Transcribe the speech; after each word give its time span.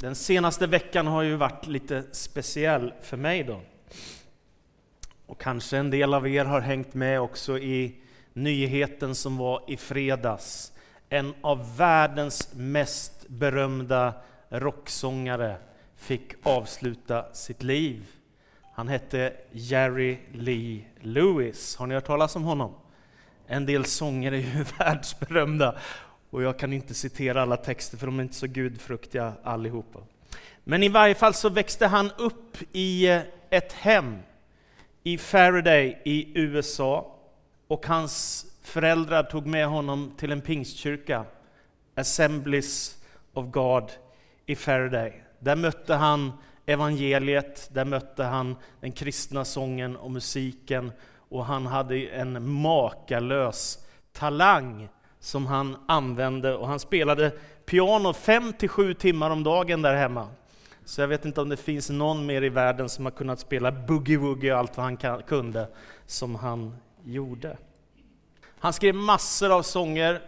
Den 0.00 0.14
senaste 0.14 0.66
veckan 0.66 1.06
har 1.06 1.22
ju 1.22 1.36
varit 1.36 1.66
lite 1.66 2.04
speciell 2.12 2.92
för 3.02 3.16
mig 3.16 3.44
då. 3.44 3.60
Och 5.26 5.40
kanske 5.40 5.76
en 5.78 5.90
del 5.90 6.14
av 6.14 6.28
er 6.28 6.44
har 6.44 6.60
hängt 6.60 6.94
med 6.94 7.20
också 7.20 7.58
i 7.58 7.94
nyheten 8.32 9.14
som 9.14 9.36
var 9.36 9.64
i 9.68 9.76
fredags. 9.76 10.72
En 11.08 11.34
av 11.40 11.76
världens 11.76 12.54
mest 12.54 13.28
berömda 13.28 14.14
rocksångare 14.48 15.56
fick 15.96 16.32
avsluta 16.42 17.34
sitt 17.34 17.62
liv. 17.62 18.06
Han 18.74 18.88
hette 18.88 19.32
Jerry 19.52 20.18
Lee 20.32 20.84
Lewis. 21.00 21.76
Har 21.76 21.86
ni 21.86 21.94
hört 21.94 22.06
talas 22.06 22.36
om 22.36 22.44
honom? 22.44 22.74
En 23.46 23.66
del 23.66 23.84
sånger 23.84 24.32
är 24.32 24.36
ju 24.36 24.64
världsberömda 24.78 25.78
och 26.30 26.42
jag 26.42 26.58
kan 26.58 26.72
inte 26.72 26.94
citera 26.94 27.42
alla 27.42 27.56
texter 27.56 27.98
för 27.98 28.06
de 28.06 28.18
är 28.18 28.22
inte 28.22 28.34
så 28.34 28.46
gudfruktiga 28.46 29.32
allihopa. 29.42 29.98
Men 30.64 30.82
i 30.82 30.88
varje 30.88 31.14
fall 31.14 31.34
så 31.34 31.48
växte 31.48 31.86
han 31.86 32.10
upp 32.18 32.56
i 32.72 33.08
eh, 33.08 33.22
ett 33.50 33.72
hem 33.72 34.18
i 35.02 35.18
Faraday 35.18 36.02
i 36.04 36.38
USA 36.38 37.16
och 37.68 37.86
hans 37.86 38.46
föräldrar 38.62 39.22
tog 39.22 39.46
med 39.46 39.66
honom 39.66 40.14
till 40.16 40.32
en 40.32 40.40
pingstkyrka, 40.40 41.24
Assemblies 41.94 42.98
of 43.32 43.50
God 43.50 43.90
i 44.46 44.56
Faraday. 44.56 45.22
Där 45.38 45.56
mötte 45.56 45.94
han 45.94 46.32
evangeliet, 46.66 47.68
där 47.72 47.84
mötte 47.84 48.24
han 48.24 48.56
den 48.80 48.92
kristna 48.92 49.44
sången 49.44 49.96
och 49.96 50.10
musiken 50.10 50.92
och 51.28 51.44
han 51.44 51.66
hade 51.66 51.98
en 51.98 52.52
makalös 52.52 53.78
talang 54.12 54.88
som 55.20 55.46
han 55.46 55.76
använde 55.88 56.54
och 56.56 56.68
han 56.68 56.78
spelade 56.78 57.30
piano 57.66 58.12
fem 58.12 58.52
till 58.52 58.68
sju 58.68 58.94
timmar 58.94 59.30
om 59.30 59.42
dagen 59.42 59.82
där 59.82 59.94
hemma. 59.94 60.28
Så 60.84 61.00
jag 61.00 61.08
vet 61.08 61.24
inte 61.24 61.40
om 61.40 61.48
det 61.48 61.56
finns 61.56 61.90
någon 61.90 62.26
mer 62.26 62.42
i 62.42 62.48
världen 62.48 62.88
som 62.88 63.04
har 63.04 63.12
kunnat 63.12 63.40
spela 63.40 63.70
boogie-woogie 63.70 64.52
och 64.52 64.58
allt 64.58 64.76
vad 64.76 64.84
han 64.84 65.22
kunde, 65.22 65.68
som 66.06 66.34
han 66.34 66.76
gjorde. 67.04 67.56
Han 68.58 68.72
skrev 68.72 68.94
massor 68.94 69.56
av 69.56 69.62
sånger, 69.62 70.20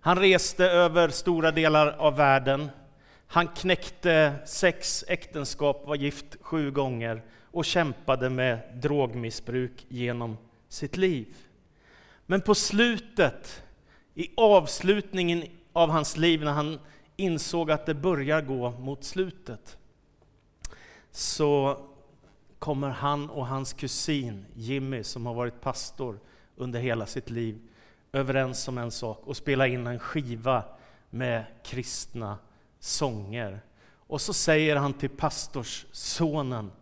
han 0.00 0.18
reste 0.18 0.64
över 0.64 1.08
stora 1.08 1.50
delar 1.50 1.96
av 1.98 2.16
världen, 2.16 2.70
han 3.26 3.48
knäckte 3.48 4.34
sex 4.46 5.04
äktenskap, 5.08 5.82
var 5.86 5.96
gift 5.96 6.36
sju 6.40 6.70
gånger 6.70 7.22
och 7.50 7.64
kämpade 7.64 8.30
med 8.30 8.58
drogmissbruk 8.74 9.86
genom 9.88 10.36
sitt 10.68 10.96
liv. 10.96 11.26
Men 12.26 12.40
på 12.40 12.54
slutet 12.54 13.63
i 14.14 14.30
avslutningen 14.36 15.44
av 15.72 15.90
hans 15.90 16.16
liv, 16.16 16.44
när 16.44 16.52
han 16.52 16.78
insåg 17.16 17.70
att 17.70 17.86
det 17.86 17.94
börjar 17.94 18.42
gå 18.42 18.70
mot 18.70 19.04
slutet, 19.04 19.78
så 21.10 21.78
kommer 22.58 22.88
han 22.88 23.30
och 23.30 23.46
hans 23.46 23.72
kusin 23.72 24.46
Jimmy, 24.54 25.02
som 25.02 25.26
har 25.26 25.34
varit 25.34 25.60
pastor 25.60 26.20
under 26.56 26.80
hela 26.80 27.06
sitt 27.06 27.30
liv, 27.30 27.60
överens 28.12 28.68
om 28.68 28.78
en 28.78 28.90
sak 28.90 29.20
och 29.24 29.36
spela 29.36 29.66
in 29.66 29.86
en 29.86 29.98
skiva 29.98 30.64
med 31.10 31.44
kristna 31.64 32.38
sånger. 32.78 33.60
Och 34.06 34.20
så 34.20 34.32
säger 34.32 34.76
han 34.76 34.92
till 34.92 35.10
pastorssonen 35.10 36.72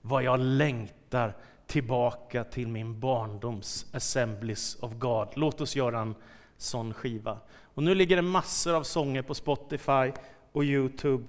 vad 0.00 0.22
jag 0.22 0.40
längtar 0.40 1.36
tillbaka 1.66 2.44
till 2.44 2.68
min 2.68 3.00
barndoms 3.00 3.86
Assemblies 3.92 4.76
of 4.80 4.92
God. 4.92 5.28
Låt 5.34 5.60
oss 5.60 5.76
göra 5.76 6.00
en 6.00 6.14
sån 6.62 6.94
skiva. 6.94 7.38
Och 7.74 7.82
nu 7.82 7.94
ligger 7.94 8.16
det 8.16 8.22
massor 8.22 8.74
av 8.74 8.82
sånger 8.82 9.22
på 9.22 9.34
Spotify 9.34 10.12
och 10.52 10.64
Youtube 10.64 11.24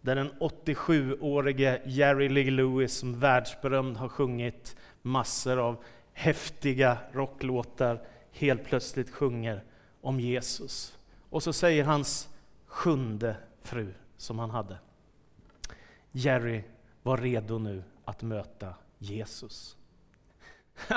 där 0.00 0.16
den 0.16 0.32
87-årige 0.32 1.82
Jerry 1.84 2.28
Lee 2.28 2.50
Lewis 2.50 2.98
som 2.98 3.20
världsberömd 3.20 3.96
har 3.96 4.08
sjungit 4.08 4.76
massor 5.02 5.58
av 5.58 5.84
häftiga 6.12 6.98
rocklåtar 7.12 8.02
helt 8.32 8.64
plötsligt 8.64 9.10
sjunger 9.10 9.64
om 10.00 10.20
Jesus. 10.20 10.98
Och 11.30 11.42
så 11.42 11.52
säger 11.52 11.84
hans 11.84 12.28
sjunde 12.66 13.36
fru 13.62 13.94
som 14.16 14.38
han 14.38 14.50
hade. 14.50 14.78
Jerry 16.12 16.62
var 17.02 17.16
redo 17.16 17.58
nu 17.58 17.82
att 18.04 18.22
möta 18.22 18.74
Jesus. 18.98 19.76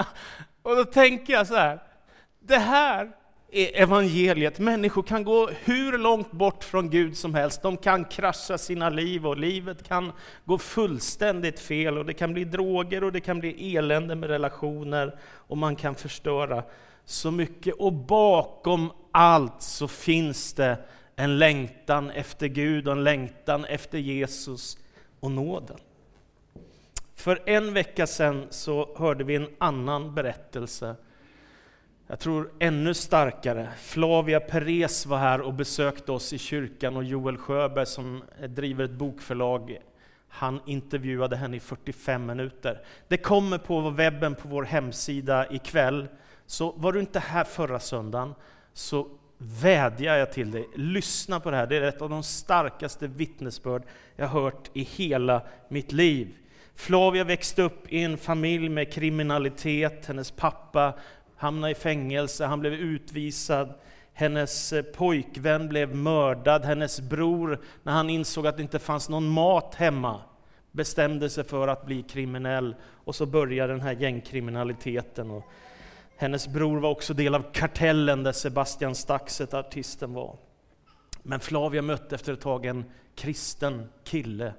och 0.61 0.75
då 0.75 0.85
tänker 0.85 1.33
jag 1.33 1.47
så 1.47 1.55
här, 1.55 1.83
det 2.39 2.57
här 2.57 3.11
evangeliet. 3.51 4.59
Människor 4.59 5.03
kan 5.03 5.23
gå 5.23 5.49
hur 5.63 5.97
långt 5.97 6.31
bort 6.31 6.63
från 6.63 6.89
Gud 6.89 7.17
som 7.17 7.35
helst. 7.35 7.61
De 7.61 7.77
kan 7.77 8.05
krascha 8.05 8.57
sina 8.57 8.89
liv 8.89 9.27
och 9.27 9.37
livet 9.37 9.87
kan 9.87 10.11
gå 10.45 10.57
fullständigt 10.57 11.59
fel 11.59 11.97
och 11.97 12.05
det 12.05 12.13
kan 12.13 12.33
bli 12.33 12.43
droger 12.43 13.03
och 13.03 13.11
det 13.11 13.19
kan 13.19 13.39
bli 13.39 13.75
elände 13.75 14.15
med 14.15 14.29
relationer 14.29 15.19
och 15.23 15.57
man 15.57 15.75
kan 15.75 15.95
förstöra 15.95 16.63
så 17.05 17.31
mycket. 17.31 17.75
Och 17.75 17.93
bakom 17.93 18.91
allt 19.11 19.61
så 19.61 19.87
finns 19.87 20.53
det 20.53 20.77
en 21.15 21.39
längtan 21.39 22.11
efter 22.11 22.47
Gud 22.47 22.87
och 22.87 22.93
en 22.93 23.03
längtan 23.03 23.65
efter 23.65 23.97
Jesus 23.97 24.77
och 25.19 25.31
nåden. 25.31 25.77
För 27.15 27.41
en 27.45 27.73
vecka 27.73 28.07
sedan 28.07 28.47
så 28.49 28.95
hörde 28.97 29.23
vi 29.23 29.35
en 29.35 29.47
annan 29.57 30.15
berättelse 30.15 30.95
jag 32.11 32.19
tror 32.19 32.51
ännu 32.59 32.93
starkare. 32.93 33.69
Flavia 33.77 34.39
Perez 34.39 35.05
var 35.05 35.17
här 35.17 35.41
och 35.41 35.53
besökte 35.53 36.11
oss 36.11 36.33
i 36.33 36.37
kyrkan 36.37 36.97
och 36.97 37.03
Joel 37.03 37.37
Sjöberg 37.37 37.85
som 37.85 38.23
driver 38.47 38.85
ett 38.85 38.91
bokförlag, 38.91 39.77
han 40.27 40.59
intervjuade 40.65 41.35
henne 41.35 41.57
i 41.57 41.59
45 41.59 42.25
minuter. 42.25 42.81
Det 43.07 43.17
kommer 43.17 43.57
på 43.57 43.89
webben 43.89 44.35
på 44.35 44.47
vår 44.47 44.63
hemsida 44.63 45.51
ikväll. 45.51 46.07
Så 46.45 46.71
var 46.71 46.93
du 46.93 46.99
inte 46.99 47.19
här 47.19 47.43
förra 47.43 47.79
söndagen 47.79 48.35
så 48.73 49.07
vädjar 49.37 50.15
jag 50.15 50.31
till 50.31 50.51
dig, 50.51 50.67
lyssna 50.75 51.39
på 51.39 51.51
det 51.51 51.57
här. 51.57 51.67
Det 51.67 51.77
är 51.77 51.81
ett 51.81 52.01
av 52.01 52.09
de 52.09 52.23
starkaste 52.23 53.07
vittnesbörd 53.07 53.83
jag 54.15 54.27
hört 54.27 54.69
i 54.73 54.83
hela 54.83 55.41
mitt 55.69 55.91
liv. 55.91 56.35
Flavia 56.75 57.23
växte 57.23 57.61
upp 57.61 57.93
i 57.93 58.03
en 58.03 58.17
familj 58.17 58.69
med 58.69 58.93
kriminalitet. 58.93 60.05
Hennes 60.05 60.31
pappa 60.31 60.93
hamnade 61.41 61.71
i 61.71 61.75
fängelse, 61.75 62.45
han 62.45 62.59
blev 62.59 62.73
utvisad. 62.73 63.73
Hennes 64.13 64.73
eh, 64.73 64.83
pojkvän 64.83 65.69
blev 65.69 65.95
mördad. 65.95 66.65
Hennes 66.65 67.01
bror, 67.01 67.59
när 67.83 67.93
han 67.93 68.09
insåg 68.09 68.47
att 68.47 68.57
det 68.57 68.63
inte 68.63 68.79
fanns 68.79 69.09
någon 69.09 69.27
mat 69.27 69.75
hemma, 69.75 70.21
bestämde 70.71 71.29
sig 71.29 71.43
för 71.43 71.67
att 71.67 71.85
bli 71.85 72.03
kriminell. 72.03 72.75
Och 72.83 73.15
så 73.15 73.25
började 73.25 73.73
den 73.73 73.81
här 73.81 73.93
gängkriminaliteten. 73.93 75.31
Och 75.31 75.43
hennes 76.17 76.47
bror 76.47 76.79
var 76.79 76.89
också 76.89 77.13
del 77.13 77.35
av 77.35 77.51
Kartellen, 77.53 78.23
där 78.23 78.31
Sebastian 78.31 78.95
Staxet, 78.95 79.53
artisten, 79.53 80.13
var. 80.13 80.37
Men 81.23 81.39
Flavia 81.39 81.81
mötte 81.81 82.15
efter 82.15 82.33
ett 82.33 82.41
tag 82.41 82.65
en 82.65 82.85
kristen 83.15 83.89
kille 84.03 84.53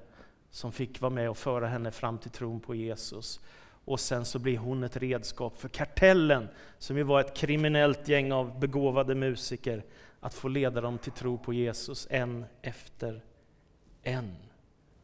som 0.50 0.72
fick 0.72 1.00
vara 1.00 1.10
med 1.10 1.30
och 1.30 1.38
föra 1.38 1.66
henne 1.66 1.90
fram 1.90 2.18
till 2.18 2.30
tron 2.30 2.60
på 2.60 2.74
Jesus 2.74 3.40
och 3.84 4.00
sen 4.00 4.24
så 4.24 4.38
blir 4.38 4.58
hon 4.58 4.84
ett 4.84 4.96
redskap 4.96 5.56
för 5.56 5.68
Kartellen, 5.68 6.48
som 6.78 6.96
ju 6.96 7.02
var 7.02 7.20
ett 7.20 7.36
kriminellt 7.36 8.08
gäng 8.08 8.32
av 8.32 8.60
begåvade 8.60 9.14
musiker, 9.14 9.84
att 10.20 10.34
få 10.34 10.48
leda 10.48 10.80
dem 10.80 10.98
till 10.98 11.12
tro 11.12 11.38
på 11.38 11.52
Jesus 11.52 12.06
en 12.10 12.44
efter 12.62 13.22
en. 14.02 14.36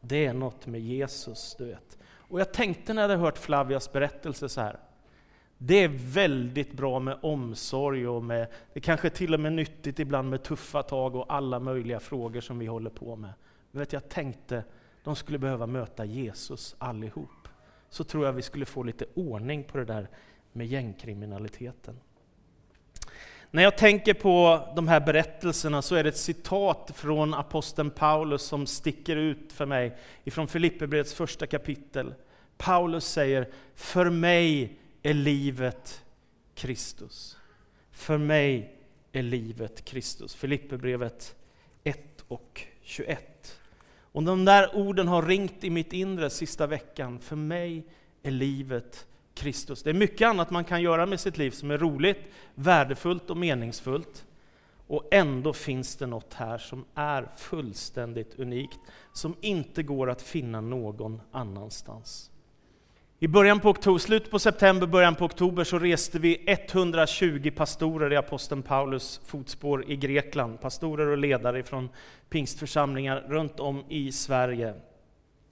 Det 0.01 0.25
är 0.25 0.33
något 0.33 0.67
med 0.67 0.81
Jesus, 0.81 1.55
du 1.57 1.65
vet. 1.65 1.97
Och 2.03 2.39
jag 2.39 2.53
tänkte 2.53 2.93
när 2.93 3.01
jag 3.01 3.09
hade 3.09 3.21
hört 3.21 3.37
Flavias 3.37 3.91
berättelse 3.91 4.49
så 4.49 4.61
här, 4.61 4.79
det 5.57 5.83
är 5.83 5.87
väldigt 6.13 6.73
bra 6.73 6.99
med 6.99 7.17
omsorg 7.21 8.07
och 8.07 8.23
med, 8.23 8.47
det 8.73 8.79
kanske 8.79 9.09
till 9.09 9.33
och 9.33 9.39
med 9.39 9.53
nyttigt 9.53 9.99
ibland 9.99 10.29
med 10.29 10.43
tuffa 10.43 10.83
tag 10.83 11.15
och 11.15 11.33
alla 11.33 11.59
möjliga 11.59 11.99
frågor 11.99 12.41
som 12.41 12.59
vi 12.59 12.65
håller 12.65 12.89
på 12.89 13.15
med. 13.15 13.33
Men 13.71 13.79
vet, 13.79 13.93
jag 13.93 14.09
tänkte, 14.09 14.63
de 15.03 15.15
skulle 15.15 15.37
behöva 15.37 15.67
möta 15.67 16.05
Jesus 16.05 16.75
allihop 16.77 17.38
så 17.89 18.03
tror 18.03 18.25
jag 18.25 18.33
vi 18.33 18.41
skulle 18.41 18.65
få 18.65 18.83
lite 18.83 19.05
ordning 19.13 19.63
på 19.63 19.77
det 19.77 19.85
där 19.85 20.09
med 20.51 20.67
gängkriminaliteten. 20.67 21.99
När 23.51 23.63
jag 23.63 23.77
tänker 23.77 24.13
på 24.13 24.67
de 24.75 24.87
här 24.87 24.99
berättelserna 24.99 25.81
så 25.81 25.95
är 25.95 26.03
det 26.03 26.09
ett 26.09 26.17
citat 26.17 26.91
från 26.95 27.33
aposteln 27.33 27.91
Paulus 27.91 28.41
som 28.41 28.67
sticker 28.67 29.15
ut 29.15 29.53
för 29.53 29.65
mig 29.65 29.97
ifrån 30.23 30.47
Filipperbrevets 30.47 31.13
första 31.13 31.47
kapitel. 31.47 32.13
Paulus 32.57 33.05
säger, 33.05 33.49
för 33.75 34.09
mig 34.09 34.79
är 35.03 35.13
livet 35.13 36.03
Kristus. 36.55 37.37
För 37.91 38.17
mig 38.17 38.75
är 39.11 39.23
livet 39.23 39.85
Kristus. 39.85 40.35
Filipperbrevet 40.35 41.35
1 41.83 41.99
och 42.27 42.65
21. 42.81 43.59
Och 44.11 44.23
de 44.23 44.45
där 44.45 44.75
orden 44.75 45.07
har 45.07 45.21
ringt 45.21 45.63
i 45.63 45.69
mitt 45.69 45.93
inre 45.93 46.29
sista 46.29 46.67
veckan. 46.67 47.19
För 47.19 47.35
mig 47.35 47.85
är 48.23 48.31
livet 48.31 49.07
Kristus. 49.33 49.83
Det 49.83 49.89
är 49.89 49.93
mycket 49.93 50.27
annat 50.27 50.49
man 50.51 50.63
kan 50.63 50.81
göra 50.81 51.05
med 51.05 51.19
sitt 51.19 51.37
liv 51.37 51.51
som 51.51 51.71
är 51.71 51.77
roligt, 51.77 52.19
värdefullt 52.55 53.29
och 53.29 53.37
meningsfullt. 53.37 54.25
Och 54.87 55.07
ändå 55.11 55.53
finns 55.53 55.95
det 55.95 56.07
något 56.07 56.33
här 56.33 56.57
som 56.57 56.85
är 56.95 57.29
fullständigt 57.37 58.39
unikt, 58.39 58.79
som 59.13 59.35
inte 59.41 59.83
går 59.83 60.09
att 60.09 60.21
finna 60.21 60.61
någon 60.61 61.21
annanstans. 61.31 62.31
I 63.21 63.27
början 63.27 63.59
på 63.59 63.69
oktober, 63.69 63.99
slutet 63.99 64.31
på 64.31 64.39
september, 64.39 64.87
början 64.87 65.15
på 65.15 65.25
oktober 65.25 65.63
så 65.63 65.79
reste 65.79 66.19
vi 66.19 66.43
120 66.47 67.51
pastorer 67.55 68.13
i 68.13 68.15
aposteln 68.15 68.63
Paulus 68.63 69.21
fotspår 69.25 69.91
i 69.91 69.95
Grekland. 69.95 70.61
Pastorer 70.61 71.07
och 71.07 71.17
ledare 71.17 71.63
från 71.63 71.89
pingstförsamlingar 72.29 73.25
runt 73.27 73.59
om 73.59 73.83
i 73.89 74.11
Sverige. 74.11 74.73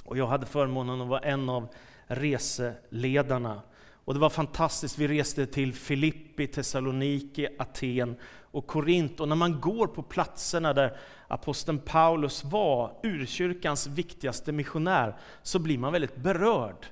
Och 0.06 0.18
jag 0.18 0.28
hade 0.28 0.46
förmånen 0.46 1.02
att 1.02 1.08
vara 1.08 1.20
en 1.20 1.50
av 1.50 1.68
reseledarna. 2.06 3.62
Och 4.06 4.14
det 4.14 4.20
var 4.20 4.30
fantastiskt. 4.30 4.98
Vi 4.98 5.08
reste 5.08 5.46
till 5.46 5.74
Filippi, 5.74 6.48
Thessaloniki, 6.48 7.48
Aten 7.60 8.16
och 8.52 8.68
Korint. 8.68 9.20
Och 9.20 9.28
när 9.28 9.36
man 9.36 9.62
går 9.62 9.88
på 9.88 10.04
platserna 10.04 10.74
där 10.74 10.98
aposteln 11.28 11.80
Paulus 11.80 12.44
var, 12.44 13.00
urkyrkans 13.04 13.88
viktigaste 13.88 14.52
missionär, 14.52 15.18
så 15.44 15.60
blir 15.60 15.78
man 15.78 15.94
väldigt 15.94 16.16
berörd. 16.16 16.88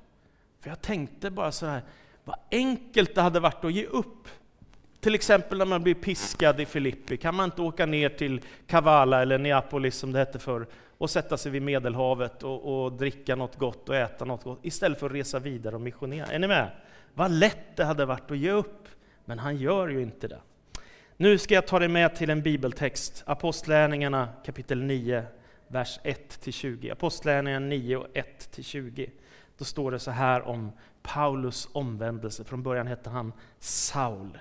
För 0.65 0.69
jag 0.71 0.81
tänkte 0.81 1.29
bara 1.29 1.51
så 1.51 1.65
här, 1.65 1.81
vad 2.23 2.35
enkelt 2.51 3.15
det 3.15 3.21
hade 3.21 3.39
varit 3.39 3.65
att 3.65 3.73
ge 3.73 3.85
upp. 3.85 4.27
Till 4.99 5.15
exempel 5.15 5.57
när 5.57 5.65
man 5.65 5.83
blir 5.83 5.93
piskad 5.93 6.59
i 6.59 6.65
Filippi, 6.65 7.17
kan 7.17 7.35
man 7.35 7.45
inte 7.45 7.61
åka 7.61 7.85
ner 7.85 8.09
till 8.09 8.41
Kavala 8.67 9.21
eller 9.21 9.37
Neapolis 9.37 9.95
som 9.95 10.11
det 10.11 10.19
hette 10.19 10.39
förr 10.39 10.67
och 10.97 11.09
sätta 11.09 11.37
sig 11.37 11.51
vid 11.51 11.61
Medelhavet 11.61 12.43
och, 12.43 12.83
och, 12.83 12.91
dricka 12.91 13.35
något 13.35 13.55
gott 13.55 13.89
och 13.89 13.95
äta 13.95 14.25
något 14.25 14.43
gott 14.43 14.59
istället 14.61 14.99
för 14.99 15.05
att 15.05 15.11
resa 15.11 15.39
vidare 15.39 15.75
och 15.75 15.81
missionera. 15.81 16.25
Är 16.25 16.39
ni 16.39 16.47
med? 16.47 16.69
Vad 17.13 17.31
lätt 17.31 17.75
det 17.75 17.83
hade 17.83 18.05
varit 18.05 18.31
att 18.31 18.37
ge 18.37 18.51
upp, 18.51 18.87
men 19.25 19.39
han 19.39 19.57
gör 19.57 19.87
ju 19.87 20.01
inte 20.01 20.27
det. 20.27 20.39
Nu 21.17 21.37
ska 21.37 21.53
jag 21.53 21.67
ta 21.67 21.79
dig 21.79 21.87
med 21.87 22.15
till 22.15 22.29
en 22.29 22.41
bibeltext, 22.41 23.23
Apostlärningarna 23.25 24.29
kapitel 24.45 24.83
9, 24.83 25.23
vers 25.67 25.99
1-20. 26.03 26.91
Apostlärningarna 26.91 27.65
9 27.65 27.97
och 27.97 28.07
1-20. 28.13 29.09
Då 29.57 29.65
står 29.65 29.91
det 29.91 29.99
så 29.99 30.11
här 30.11 30.47
om 30.47 30.71
Paulus 31.03 31.67
omvändelse. 31.71 32.43
Från 32.43 32.63
början 32.63 32.87
hette 32.87 33.09
han 33.09 33.33
Saul. 33.59 34.37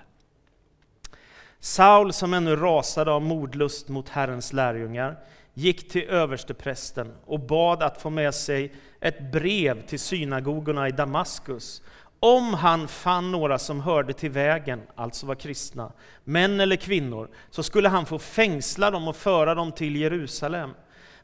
Saul, 1.59 2.13
som 2.13 2.33
ännu 2.33 2.55
rasade 2.55 3.11
av 3.11 3.21
mordlust 3.21 3.89
mot 3.89 4.09
Herrens 4.09 4.53
lärjungar, 4.53 5.17
gick 5.53 5.89
till 5.89 6.03
översteprästen 6.09 7.13
och 7.25 7.39
bad 7.39 7.83
att 7.83 8.01
få 8.01 8.09
med 8.09 8.35
sig 8.35 8.73
ett 8.99 9.31
brev 9.31 9.85
till 9.87 9.99
synagogorna 9.99 10.87
i 10.87 10.91
Damaskus. 10.91 11.81
Om 12.19 12.53
han 12.53 12.87
fann 12.87 13.31
några 13.31 13.59
som 13.59 13.81
hörde 13.81 14.13
till 14.13 14.31
vägen, 14.31 14.81
alltså 14.95 15.25
var 15.25 15.35
kristna, 15.35 15.91
män 16.23 16.59
eller 16.59 16.75
kvinnor, 16.75 17.29
så 17.49 17.63
skulle 17.63 17.89
han 17.89 18.05
få 18.05 18.19
fängsla 18.19 18.91
dem 18.91 19.07
och 19.07 19.15
föra 19.15 19.55
dem 19.55 19.71
till 19.71 19.95
Jerusalem. 19.95 20.73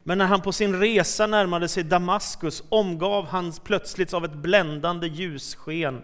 Men 0.03 0.17
när 0.17 0.25
han 0.25 0.41
på 0.41 0.51
sin 0.51 0.79
resa 0.79 1.27
närmade 1.27 1.67
sig 1.67 1.83
Damaskus 1.83 2.63
omgav 2.69 3.25
han 3.25 3.53
plötsligt 3.63 4.13
av 4.13 4.25
ett 4.25 4.33
bländande 4.33 5.07
ljussken 5.07 6.01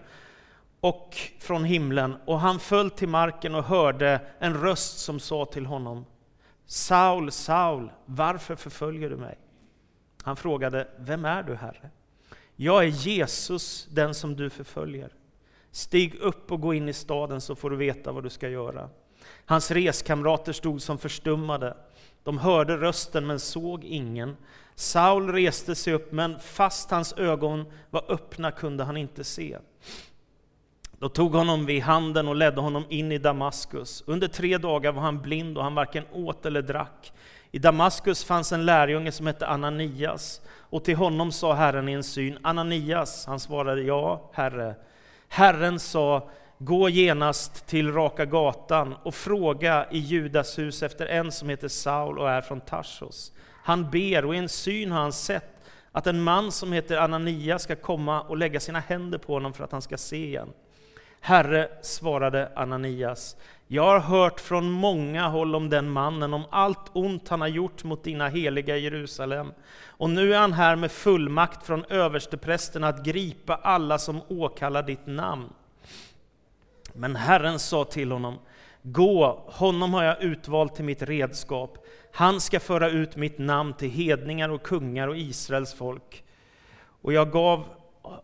och 0.80 1.18
från 1.40 1.64
himlen, 1.64 2.16
och 2.26 2.40
han 2.40 2.60
föll 2.60 2.92
till 2.92 3.08
marken 3.10 3.56
och 3.56 3.64
hörde 3.64 4.22
en 4.40 4.62
röst 4.62 5.00
som 5.00 5.20
sa 5.20 5.46
till 5.46 5.66
honom 5.66 6.06
Saul, 6.66 7.32
Saul, 7.32 7.92
varför 8.06 8.56
förföljer 8.56 9.10
du 9.10 9.18
mig? 9.18 9.38
Han 10.24 10.36
frågade, 10.36 10.88
vem 10.98 11.26
är 11.26 11.44
du, 11.44 11.56
Herre? 11.56 11.90
Jag 12.56 12.84
är 12.84 12.88
Jesus, 12.88 13.88
den 13.92 14.16
som 14.16 14.36
du 14.36 14.50
förföljer. 14.50 15.14
Stig 15.72 16.16
upp 16.16 16.52
och 16.52 16.62
gå 16.62 16.74
in 16.74 16.90
i 16.90 16.94
staden 16.94 17.42
så 17.42 17.56
får 17.56 17.70
du 17.70 17.76
veta 17.76 18.12
vad 18.12 18.24
du 18.24 18.30
ska 18.30 18.50
göra. 18.50 18.90
Hans 19.50 19.72
reskamrater 19.72 20.54
stod 20.54 20.82
som 20.82 20.98
förstummade. 20.98 21.78
De 22.24 22.38
hörde 22.38 22.78
rösten 22.78 23.28
men 23.28 23.40
såg 23.40 23.84
ingen. 23.84 24.38
Saul 24.76 25.32
reste 25.32 25.76
sig 25.76 25.94
upp, 25.94 26.12
men 26.12 26.40
fast 26.40 26.92
hans 26.92 27.14
ögon 27.14 27.66
var 27.90 28.12
öppna 28.12 28.52
kunde 28.52 28.84
han 28.84 28.98
inte 28.98 29.24
se. 29.24 29.58
Då 31.00 31.10
tog 31.10 31.34
honom 31.36 31.66
vid 31.66 31.82
handen 31.82 32.28
och 32.28 32.36
ledde 32.36 32.62
honom 32.62 32.86
in 32.90 33.12
i 33.12 33.18
Damaskus. 33.18 34.04
Under 34.08 34.28
tre 34.28 34.58
dagar 34.58 34.92
var 34.92 35.02
han 35.02 35.22
blind 35.22 35.58
och 35.58 35.64
han 35.64 35.76
varken 35.76 36.04
åt 36.12 36.46
eller 36.46 36.62
drack. 36.62 37.14
I 37.52 37.60
Damaskus 37.60 38.24
fanns 38.24 38.52
en 38.52 38.66
lärjunge 38.66 39.12
som 39.12 39.28
hette 39.28 39.48
Ananias, 39.48 40.42
och 40.70 40.84
till 40.84 40.96
honom 40.96 41.32
sa 41.32 41.54
Herren 41.54 41.90
i 41.90 41.92
en 41.92 42.04
syn, 42.04 42.38
Ananias, 42.42 43.26
han 43.26 43.40
svarade 43.40 43.82
ja, 43.82 44.32
Herre. 44.34 44.76
Herren 45.28 45.80
sa, 45.80 46.30
gå 46.60 46.90
genast 46.90 47.68
till 47.68 47.94
Raka 47.94 48.26
gatan 48.26 48.96
och 49.04 49.16
fråga 49.16 49.88
i 49.92 49.98
Judas 49.98 50.60
hus 50.60 50.84
efter 50.84 51.06
en 51.06 51.32
som 51.32 51.50
heter 51.50 51.68
Saul 51.68 52.20
och 52.20 52.30
är 52.30 52.42
från 52.42 52.62
Tarsos. 52.62 53.32
Han 53.64 53.90
ber, 53.90 54.26
och 54.26 54.36
i 54.36 54.38
en 54.38 54.50
syn 54.50 54.92
har 54.92 55.02
han 55.02 55.14
sett 55.14 55.58
att 55.92 56.08
en 56.08 56.24
man 56.24 56.52
som 56.52 56.74
heter 56.74 56.98
Anania 56.98 57.60
ska 57.60 57.76
komma 57.76 58.22
och 58.22 58.38
lägga 58.38 58.60
sina 58.60 58.80
händer 58.80 59.18
på 59.18 59.34
honom 59.34 59.54
för 59.54 59.64
att 59.64 59.72
han 59.72 59.82
ska 59.82 59.98
se 59.98 60.26
igen. 60.26 60.50
Herre, 61.22 61.70
svarade 61.82 62.52
Ananias, 62.56 63.38
jag 63.68 63.84
har 63.84 64.00
hört 64.00 64.40
från 64.40 64.72
många 64.72 65.28
håll 65.28 65.56
om 65.56 65.70
den 65.70 65.90
mannen, 65.90 66.34
om 66.34 66.44
allt 66.50 66.92
ont 66.94 67.30
han 67.30 67.42
har 67.42 67.48
gjort 67.48 67.84
mot 67.84 68.04
dina 68.04 68.28
heliga 68.28 68.78
i 68.78 68.84
Jerusalem. 68.84 69.52
Och 69.86 70.10
nu 70.10 70.34
är 70.34 70.40
han 70.40 70.54
här 70.54 70.76
med 70.76 70.92
fullmakt 70.92 71.66
från 71.66 71.86
översteprästen 71.90 72.84
att 72.84 73.04
gripa 73.04 73.56
alla 73.56 73.98
som 73.98 74.22
åkallar 74.28 74.84
ditt 74.84 75.08
namn. 75.08 75.50
Men 76.98 77.16
Herren 77.16 77.60
sa 77.60 77.84
till 77.84 78.12
honom, 78.12 78.40
gå, 78.82 79.44
honom 79.48 79.94
har 79.94 80.04
jag 80.04 80.24
utvalt 80.24 80.76
till 80.76 80.86
mitt 80.86 81.02
redskap. 81.02 81.86
Han 82.14 82.42
ska 82.42 82.60
föra 82.60 82.90
ut 82.90 83.16
mitt 83.16 83.38
namn 83.38 83.74
till 83.74 83.90
hedningar 83.90 84.50
och 84.50 84.64
kungar 84.64 85.08
och 85.08 85.18
Israels 85.18 85.74
folk. 85.74 86.24
Och 87.02 87.14
jag 87.14 87.32
gav 87.32 87.66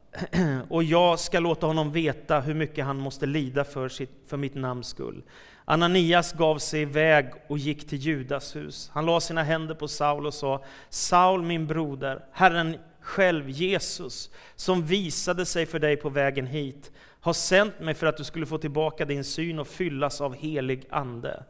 och 0.69 0.83
jag 0.83 1.19
ska 1.19 1.39
låta 1.39 1.67
honom 1.67 1.91
veta 1.91 2.39
hur 2.39 2.53
mycket 2.53 2.85
han 2.85 2.97
måste 2.97 3.25
lida 3.25 3.63
för, 3.63 3.89
sitt, 3.89 4.11
för 4.27 4.37
mitt 4.37 4.55
namns 4.55 4.87
skull. 4.87 5.23
Ananias 5.65 6.33
gav 6.33 6.57
sig 6.57 6.81
iväg 6.81 7.31
och 7.47 7.57
gick 7.57 7.89
till 7.89 7.97
Judas 7.97 8.55
hus. 8.55 8.89
Han 8.93 9.05
la 9.05 9.19
sina 9.19 9.43
händer 9.43 9.75
på 9.75 9.87
Saul 9.87 10.25
och 10.25 10.33
sa, 10.33 10.63
Saul 10.89 11.41
min 11.41 11.67
broder, 11.67 12.25
Herren 12.31 12.77
själv, 13.01 13.49
Jesus, 13.49 14.29
som 14.55 14.85
visade 14.85 15.45
sig 15.45 15.65
för 15.65 15.79
dig 15.79 15.95
på 15.95 16.09
vägen 16.09 16.47
hit, 16.47 16.91
har 17.23 17.33
sänt 17.33 17.79
mig 17.79 17.93
för 17.93 18.07
att 18.07 18.17
du 18.17 18.23
skulle 18.23 18.45
få 18.45 18.57
tillbaka 18.57 19.05
din 19.05 19.23
syn 19.23 19.59
och 19.59 19.67
fyllas 19.67 20.21
av 20.21 20.35
helig 20.35 20.85
ande. 20.89 21.43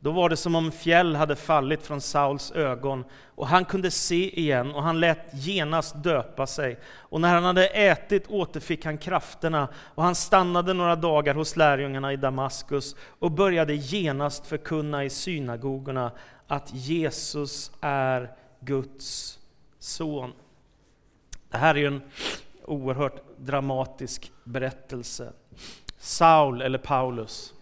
Då 0.00 0.10
var 0.10 0.28
det 0.28 0.36
som 0.36 0.54
om 0.54 0.72
fjäll 0.72 1.16
hade 1.16 1.36
fallit 1.36 1.82
från 1.82 2.00
Sauls 2.00 2.52
ögon, 2.52 3.04
och 3.34 3.46
han 3.46 3.64
kunde 3.64 3.90
se 3.90 4.40
igen, 4.40 4.74
och 4.74 4.82
han 4.82 5.00
lät 5.00 5.18
genast 5.32 6.02
döpa 6.02 6.46
sig. 6.46 6.78
Och 6.86 7.20
när 7.20 7.34
han 7.34 7.44
hade 7.44 7.66
ätit 7.66 8.26
återfick 8.28 8.84
han 8.84 8.98
krafterna, 8.98 9.68
och 9.94 10.02
han 10.02 10.14
stannade 10.14 10.74
några 10.74 10.96
dagar 10.96 11.34
hos 11.34 11.56
lärjungarna 11.56 12.12
i 12.12 12.16
Damaskus 12.16 12.96
och 13.18 13.30
började 13.30 13.74
genast 13.74 14.46
förkunna 14.46 15.04
i 15.04 15.10
synagogorna 15.10 16.12
att 16.46 16.74
Jesus 16.74 17.72
är 17.80 18.30
Guds 18.60 19.38
son. 19.78 20.32
Det 21.50 21.56
här 21.58 21.74
är 21.74 21.78
ju 21.78 21.86
en 21.86 22.02
oerhört 22.68 23.22
dramatisk 23.38 24.32
berättelse. 24.44 25.32
Saul, 25.98 26.62
eller 26.62 26.78
Paulus, 26.78 27.54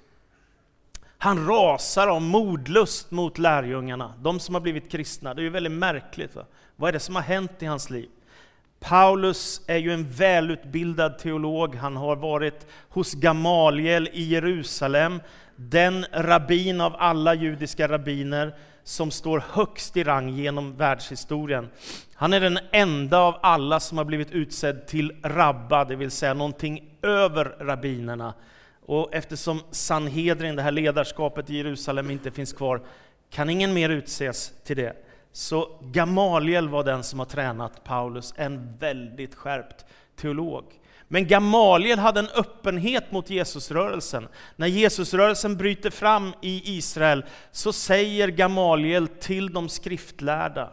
han 1.18 1.46
rasar 1.46 2.08
av 2.08 2.22
mordlust 2.22 3.10
mot 3.10 3.38
lärjungarna, 3.38 4.14
de 4.22 4.40
som 4.40 4.54
har 4.54 4.62
blivit 4.62 4.90
kristna. 4.90 5.34
Det 5.34 5.40
är 5.40 5.44
ju 5.44 5.50
väldigt 5.50 5.72
märkligt. 5.72 6.34
Va? 6.34 6.44
Vad 6.76 6.88
är 6.88 6.92
det 6.92 7.00
som 7.00 7.14
har 7.14 7.22
hänt 7.22 7.62
i 7.62 7.66
hans 7.66 7.90
liv? 7.90 8.08
Paulus 8.80 9.60
är 9.66 9.76
ju 9.76 9.92
en 9.92 10.10
välutbildad 10.10 11.18
teolog. 11.18 11.74
Han 11.74 11.96
har 11.96 12.16
varit 12.16 12.66
hos 12.88 13.14
Gamaliel 13.14 14.08
i 14.12 14.22
Jerusalem, 14.22 15.20
den 15.56 16.06
rabbin 16.12 16.80
av 16.80 16.96
alla 16.98 17.34
judiska 17.34 17.88
rabbiner 17.88 18.54
som 18.86 19.10
står 19.10 19.44
högst 19.50 19.96
i 19.96 20.04
rang 20.04 20.28
genom 20.28 20.76
världshistorien. 20.76 21.68
Han 22.14 22.32
är 22.32 22.40
den 22.40 22.58
enda 22.72 23.18
av 23.18 23.34
alla 23.42 23.80
som 23.80 23.98
har 23.98 24.04
blivit 24.04 24.30
utsedd 24.30 24.86
till 24.86 25.16
rabba, 25.22 25.84
det 25.84 25.96
vill 25.96 26.10
säga 26.10 26.34
någonting 26.34 26.90
över 27.02 27.44
rabbinerna. 27.44 28.34
Och 28.86 29.14
eftersom 29.14 29.60
Sanhedrin, 29.70 30.56
det 30.56 30.62
här 30.62 30.72
ledarskapet 30.72 31.50
i 31.50 31.56
Jerusalem, 31.56 32.10
inte 32.10 32.30
finns 32.30 32.52
kvar, 32.52 32.80
kan 33.30 33.50
ingen 33.50 33.74
mer 33.74 33.88
utses 33.88 34.52
till 34.64 34.76
det. 34.76 34.96
Så 35.32 35.78
Gamaliel 35.82 36.68
var 36.68 36.84
den 36.84 37.04
som 37.04 37.18
har 37.18 37.26
tränat 37.26 37.84
Paulus, 37.84 38.34
en 38.36 38.76
väldigt 38.76 39.34
skärpt 39.34 39.84
teolog. 40.16 40.64
Men 41.08 41.26
Gamaliel 41.26 41.98
hade 41.98 42.20
en 42.20 42.28
öppenhet 42.28 43.12
mot 43.12 43.30
Jesusrörelsen. 43.30 44.28
När 44.56 44.66
Jesusrörelsen 44.66 45.56
bryter 45.56 45.90
fram 45.90 46.34
i 46.42 46.76
Israel 46.76 47.24
så 47.52 47.72
säger 47.72 48.28
Gamaliel 48.28 49.08
till 49.08 49.52
de 49.52 49.68
skriftlärda, 49.68 50.72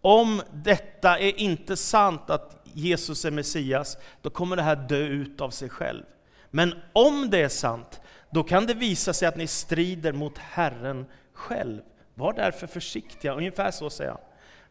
om 0.00 0.42
detta 0.52 1.18
är 1.18 1.40
inte 1.40 1.76
sant 1.76 2.30
att 2.30 2.62
Jesus 2.64 3.24
är 3.24 3.30
Messias, 3.30 3.96
då 4.22 4.30
kommer 4.30 4.56
det 4.56 4.62
här 4.62 4.76
dö 4.76 4.98
ut 4.98 5.40
av 5.40 5.50
sig 5.50 5.68
själv. 5.68 6.02
Men 6.50 6.74
om 6.92 7.30
det 7.30 7.38
är 7.38 7.48
sant, 7.48 8.00
då 8.30 8.42
kan 8.42 8.66
det 8.66 8.74
visa 8.74 9.12
sig 9.12 9.28
att 9.28 9.36
ni 9.36 9.46
strider 9.46 10.12
mot 10.12 10.38
Herren 10.38 11.06
själv. 11.32 11.80
Var 12.14 12.32
därför 12.32 12.66
försiktiga, 12.66 13.34
ungefär 13.34 13.70
så 13.70 13.90
säger 13.90 14.10
han. 14.10 14.20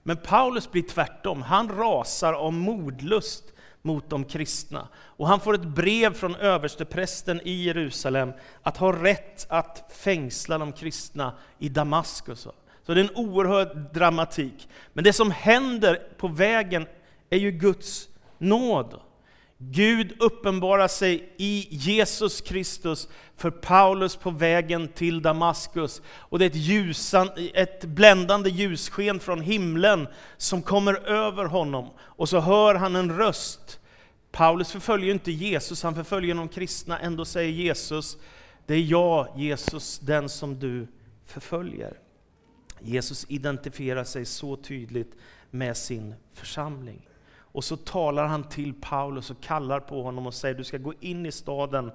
Men 0.03 0.17
Paulus 0.17 0.71
blir 0.71 0.83
tvärtom, 0.83 1.41
han 1.41 1.77
rasar 1.77 2.33
av 2.33 2.53
modlust 2.53 3.43
mot 3.87 4.09
de 4.09 4.23
kristna. 4.23 4.87
Och 4.95 5.27
han 5.27 5.39
får 5.39 5.53
ett 5.55 5.65
brev 5.65 6.13
från 6.13 6.35
översteprästen 6.35 7.41
i 7.43 7.51
Jerusalem 7.51 8.33
att 8.63 8.77
ha 8.77 9.03
rätt 9.03 9.45
att 9.49 9.91
fängsla 9.97 10.57
de 10.57 10.71
kristna 10.71 11.33
i 11.59 11.69
Damaskus. 11.69 12.47
Så 12.85 12.93
det 12.93 13.01
är 13.01 13.03
en 13.03 13.15
oerhörd 13.15 13.93
dramatik. 13.93 14.67
Men 14.93 15.03
det 15.03 15.13
som 15.13 15.31
händer 15.31 16.01
på 16.17 16.27
vägen 16.27 16.87
är 17.29 17.37
ju 17.37 17.51
Guds 17.51 18.09
nåd. 18.37 18.99
Gud 19.59 20.13
uppenbarar 20.19 20.87
sig 20.87 21.33
i 21.37 21.67
Jesus 21.69 22.41
Kristus 22.41 23.07
för 23.35 23.51
Paulus 23.51 24.15
på 24.15 24.31
vägen 24.31 24.87
till 24.87 25.21
Damaskus. 25.21 26.01
Och 26.07 26.39
det 26.39 26.45
är 26.45 26.49
ett, 26.49 26.55
ljusan, 26.55 27.29
ett 27.53 27.85
bländande 27.85 28.49
ljussken 28.49 29.19
från 29.19 29.41
himlen 29.41 30.07
som 30.37 30.61
kommer 30.61 30.93
över 30.93 31.45
honom. 31.45 31.89
Och 31.99 32.29
så 32.29 32.39
hör 32.39 32.75
han 32.75 32.95
en 32.95 33.17
röst. 33.17 33.79
Paulus 34.31 34.71
förföljer 34.71 35.11
inte 35.13 35.31
Jesus, 35.31 35.83
han 35.83 35.95
förföljer 35.95 36.35
de 36.35 36.47
kristna. 36.47 36.99
Ändå 36.99 37.25
säger 37.25 37.51
Jesus, 37.51 38.17
det 38.65 38.73
är 38.73 38.81
jag, 38.81 39.27
Jesus, 39.35 39.99
den 39.99 40.29
som 40.29 40.59
du 40.59 40.87
förföljer. 41.25 41.99
Jesus 42.79 43.25
identifierar 43.29 44.03
sig 44.03 44.25
så 44.25 44.55
tydligt 44.55 45.11
med 45.51 45.77
sin 45.77 46.15
församling. 46.33 47.07
Och 47.57 47.63
så 47.63 47.77
talar 47.77 48.25
han 48.25 48.43
till 48.43 48.73
Paulus 48.73 49.31
och 49.31 49.41
kallar 49.41 49.79
på 49.79 50.03
honom 50.03 50.27
och 50.27 50.33
säger 50.33 50.55
du 50.55 50.63
ska 50.63 50.77
gå 50.77 50.93
in 50.99 51.25
i 51.25 51.31
staden 51.31 51.91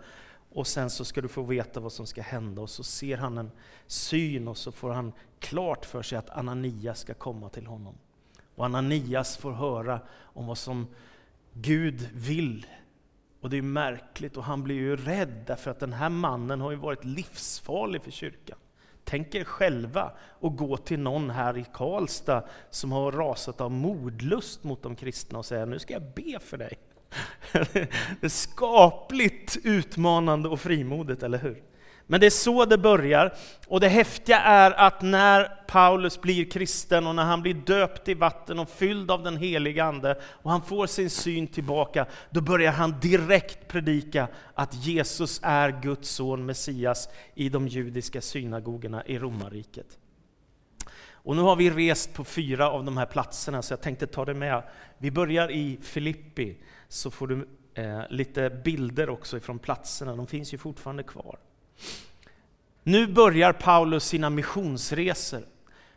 och 0.53 0.67
sen 0.67 0.91
så 0.91 1.05
ska 1.05 1.21
du 1.21 1.29
få 1.29 1.43
veta 1.43 1.81
vad 1.81 1.93
som 1.93 2.07
ska 2.07 2.23
hända. 2.23 2.63
Och 2.63 2.71
så 2.71 2.85
ser 2.85 3.17
han 3.17 3.39
en 3.39 3.51
syn 3.87 4.49
och 4.49 4.57
så 4.57 4.73
får 4.73 4.91
han 4.91 5.13
klart 5.39 5.85
för 5.85 6.03
sig 6.03 6.19
att 6.19 6.31
Ananias 6.31 7.01
ska 7.01 7.15
komma 7.15 7.49
till 7.49 7.67
honom. 7.67 7.95
Och 8.55 8.65
Ananias 8.65 9.37
får 9.37 9.53
höra 9.53 10.01
om 10.19 10.47
vad 10.47 10.59
som 10.59 10.87
Gud 11.53 12.09
vill. 12.15 12.67
Och 13.41 13.51
det 13.51 13.57
är 13.59 13.63
märkligt 13.63 14.37
och 14.37 14.45
han 14.45 14.63
blir 14.63 14.77
ju 14.77 14.97
rädd 14.97 15.45
därför 15.47 15.71
att 15.71 15.81
den 15.81 15.93
här 15.93 16.09
mannen 16.09 16.61
har 16.61 16.71
ju 16.71 16.77
varit 16.77 17.05
livsfarlig 17.05 18.03
för 18.03 18.11
kyrkan. 18.11 18.59
Tänk 19.05 19.35
er 19.35 19.45
själva 19.45 20.13
att 20.41 20.57
gå 20.57 20.77
till 20.77 21.01
någon 21.01 21.31
här 21.31 21.59
i 21.59 21.65
Karlstad 21.73 22.45
som 22.71 22.93
har 22.93 23.13
rasat 23.13 23.61
av 23.61 23.71
modlust 23.71 24.65
mot 24.65 24.83
de 24.83 24.97
kristna 24.97 25.39
och 25.39 25.47
säga 25.47 25.65
nu 25.65 25.79
ska 25.79 25.93
jag 25.93 26.03
be 26.15 26.39
för 26.41 26.59
dig. 26.59 26.79
Det 27.53 28.25
är 28.27 28.29
skapligt 28.29 29.59
utmanande 29.65 30.49
och 30.49 30.61
frimodigt, 30.61 31.23
eller 31.23 31.39
hur? 31.39 31.63
Men 32.13 32.21
det 32.21 32.27
är 32.27 32.31
så 32.31 32.65
det 32.65 32.79
börjar. 32.79 33.35
Och 33.67 33.81
det 33.81 33.89
häftiga 33.89 34.39
är 34.39 34.71
att 34.71 35.03
när 35.03 35.45
Paulus 35.67 36.21
blir 36.21 36.51
kristen 36.51 37.07
och 37.07 37.15
när 37.15 37.25
han 37.25 37.43
blir 37.43 37.55
döpt 37.55 38.09
i 38.09 38.15
vatten 38.15 38.59
och 38.59 38.69
fylld 38.69 39.11
av 39.11 39.23
den 39.23 39.37
heliga 39.37 39.85
Ande 39.85 40.21
och 40.25 40.51
han 40.51 40.63
får 40.63 40.87
sin 40.87 41.11
syn 41.11 41.47
tillbaka, 41.47 42.07
då 42.31 42.41
börjar 42.41 42.73
han 42.73 43.01
direkt 43.01 43.69
predika 43.69 44.29
att 44.55 44.75
Jesus 44.75 45.41
är 45.43 45.81
Guds 45.83 46.09
son, 46.09 46.47
Messias, 46.47 47.09
i 47.35 47.49
de 47.49 47.69
judiska 47.69 48.21
synagogorna 48.21 49.07
i 49.07 49.19
romarriket. 49.19 49.99
Och 51.13 51.37
nu 51.37 51.43
har 51.43 51.57
vi 51.57 51.71
rest 51.71 52.15
på 52.15 52.25
fyra 52.25 52.71
av 52.71 52.85
de 52.85 52.97
här 52.97 53.07
platserna, 53.07 53.63
så 53.63 53.73
jag 53.73 53.81
tänkte 53.81 54.07
ta 54.07 54.25
det 54.25 54.35
med. 54.35 54.63
Vi 54.99 55.11
börjar 55.11 55.51
i 55.51 55.79
Filippi, 55.83 56.57
så 56.89 57.11
får 57.11 57.27
du 57.27 57.49
eh, 57.75 58.03
lite 58.11 58.51
bilder 58.51 59.11
också 59.11 59.37
ifrån 59.37 59.59
platserna, 59.59 60.17
de 60.17 60.27
finns 60.27 60.55
ju 60.55 60.59
fortfarande 60.59 61.03
kvar. 61.03 61.39
Nu 62.83 63.07
börjar 63.07 63.53
Paulus 63.53 64.05
sina 64.05 64.31
missionsresor. 64.31 65.43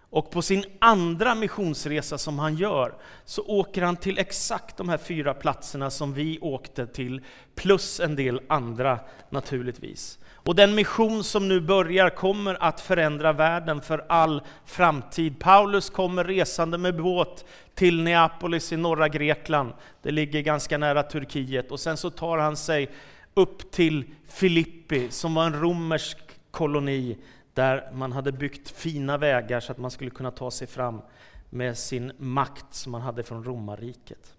Och 0.10 0.32
på 0.32 0.42
sin 0.42 0.66
andra 0.80 1.36
missionsresa 1.36 2.18
som 2.18 2.40
han 2.40 2.56
gör 2.56 2.94
så 3.26 3.42
åker 3.42 3.82
han 3.82 3.98
till 3.98 4.18
exakt 4.18 4.78
de 4.78 4.90
här 4.90 4.98
fyra 4.98 5.34
platserna 5.34 5.90
som 5.90 6.14
vi 6.14 6.40
åkte 6.40 6.88
till, 6.88 7.22
plus 7.56 8.00
en 8.00 8.16
del 8.16 8.42
andra 8.48 9.00
naturligtvis. 9.30 10.20
Och 10.34 10.56
den 10.56 10.76
mission 10.76 11.24
som 11.24 11.48
nu 11.48 11.62
börjar 11.62 12.10
kommer 12.10 12.64
att 12.64 12.82
förändra 12.82 13.34
världen 13.34 13.82
för 13.82 14.06
all 14.10 14.42
framtid. 14.66 15.40
Paulus 15.40 15.90
kommer 15.90 16.24
resande 16.24 16.78
med 16.78 16.98
båt 16.98 17.46
till 17.74 18.04
Neapolis 18.04 18.72
i 18.72 18.78
norra 18.78 19.10
Grekland. 19.10 19.74
Det 20.02 20.12
ligger 20.12 20.42
ganska 20.42 20.78
nära 20.78 21.04
Turkiet. 21.04 21.72
Och 21.72 21.80
sen 21.80 21.98
så 21.98 22.10
tar 22.10 22.38
han 22.38 22.58
sig 22.58 22.92
upp 23.36 23.72
till 23.72 24.06
Filippi 24.28 25.12
som 25.12 25.34
var 25.34 25.46
en 25.46 25.62
romersk 25.62 26.18
koloni 26.52 27.18
där 27.54 27.92
man 27.94 28.12
hade 28.12 28.32
byggt 28.32 28.70
fina 28.70 29.18
vägar 29.18 29.60
så 29.60 29.72
att 29.72 29.78
man 29.78 29.92
skulle 29.92 30.10
kunna 30.10 30.32
ta 30.32 30.52
sig 30.52 30.68
fram 30.68 31.02
med 31.50 31.78
sin 31.78 32.12
makt 32.18 32.74
som 32.74 32.92
man 32.92 33.02
hade 33.02 33.24
från 33.24 33.44
romarriket. 33.44 34.36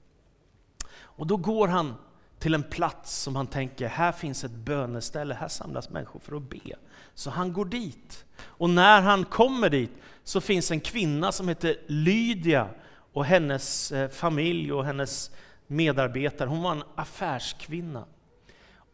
Och 0.99 1.27
då 1.27 1.37
går 1.37 1.69
han 1.69 1.95
till 2.39 2.55
en 2.55 2.63
plats 2.63 3.23
som 3.23 3.37
han 3.37 3.47
tänker, 3.47 3.89
här 3.89 4.13
finns 4.13 4.45
ett 4.45 4.51
böneställe, 4.51 5.35
här 5.35 5.49
samlas 5.49 5.91
människor 5.91 6.21
för 6.21 6.37
att 6.37 6.51
be. 6.51 6.77
Så 7.15 7.31
han 7.31 7.53
går 7.53 7.65
dit. 7.65 8.25
Och 8.39 8.71
när 8.71 9.03
han 9.03 9.25
kommer 9.25 9.71
dit 9.71 9.93
så 10.25 10.41
finns 10.41 10.71
en 10.71 10.81
kvinna 10.81 11.33
som 11.33 11.49
heter 11.49 11.77
Lydia 11.87 12.69
och 13.13 13.25
hennes 13.25 13.93
eh, 13.93 14.09
familj 14.09 14.73
och 14.73 14.85
hennes 14.85 15.31
medarbetare. 15.67 16.49
Hon 16.49 16.63
var 16.63 16.73
en 16.73 16.83
affärskvinna. 16.95 18.05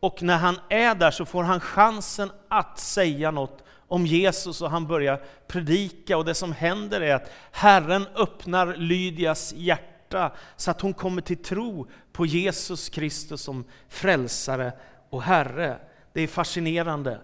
Och 0.02 0.22
när 0.22 0.36
han 0.36 0.58
är 0.68 0.94
där 0.94 1.10
så 1.10 1.24
får 1.24 1.42
han 1.42 1.60
chansen 1.60 2.30
att 2.48 2.78
säga 2.78 3.30
något 3.30 3.64
om 3.88 4.06
Jesus 4.06 4.62
och 4.62 4.70
han 4.70 4.86
börjar 4.86 5.22
predika 5.46 6.16
och 6.16 6.24
det 6.24 6.34
som 6.34 6.52
händer 6.52 7.00
är 7.00 7.14
att 7.14 7.30
Herren 7.52 8.06
öppnar 8.16 8.76
Lydias 8.76 9.52
hjärta 9.56 10.32
så 10.56 10.70
att 10.70 10.80
hon 10.80 10.94
kommer 10.94 11.22
till 11.22 11.42
tro 11.42 11.86
på 12.12 12.26
Jesus 12.26 12.88
Kristus 12.88 13.42
som 13.42 13.64
frälsare 13.88 14.72
och 15.10 15.22
Herre. 15.22 15.78
Det 16.12 16.20
är 16.20 16.28
fascinerande. 16.28 17.20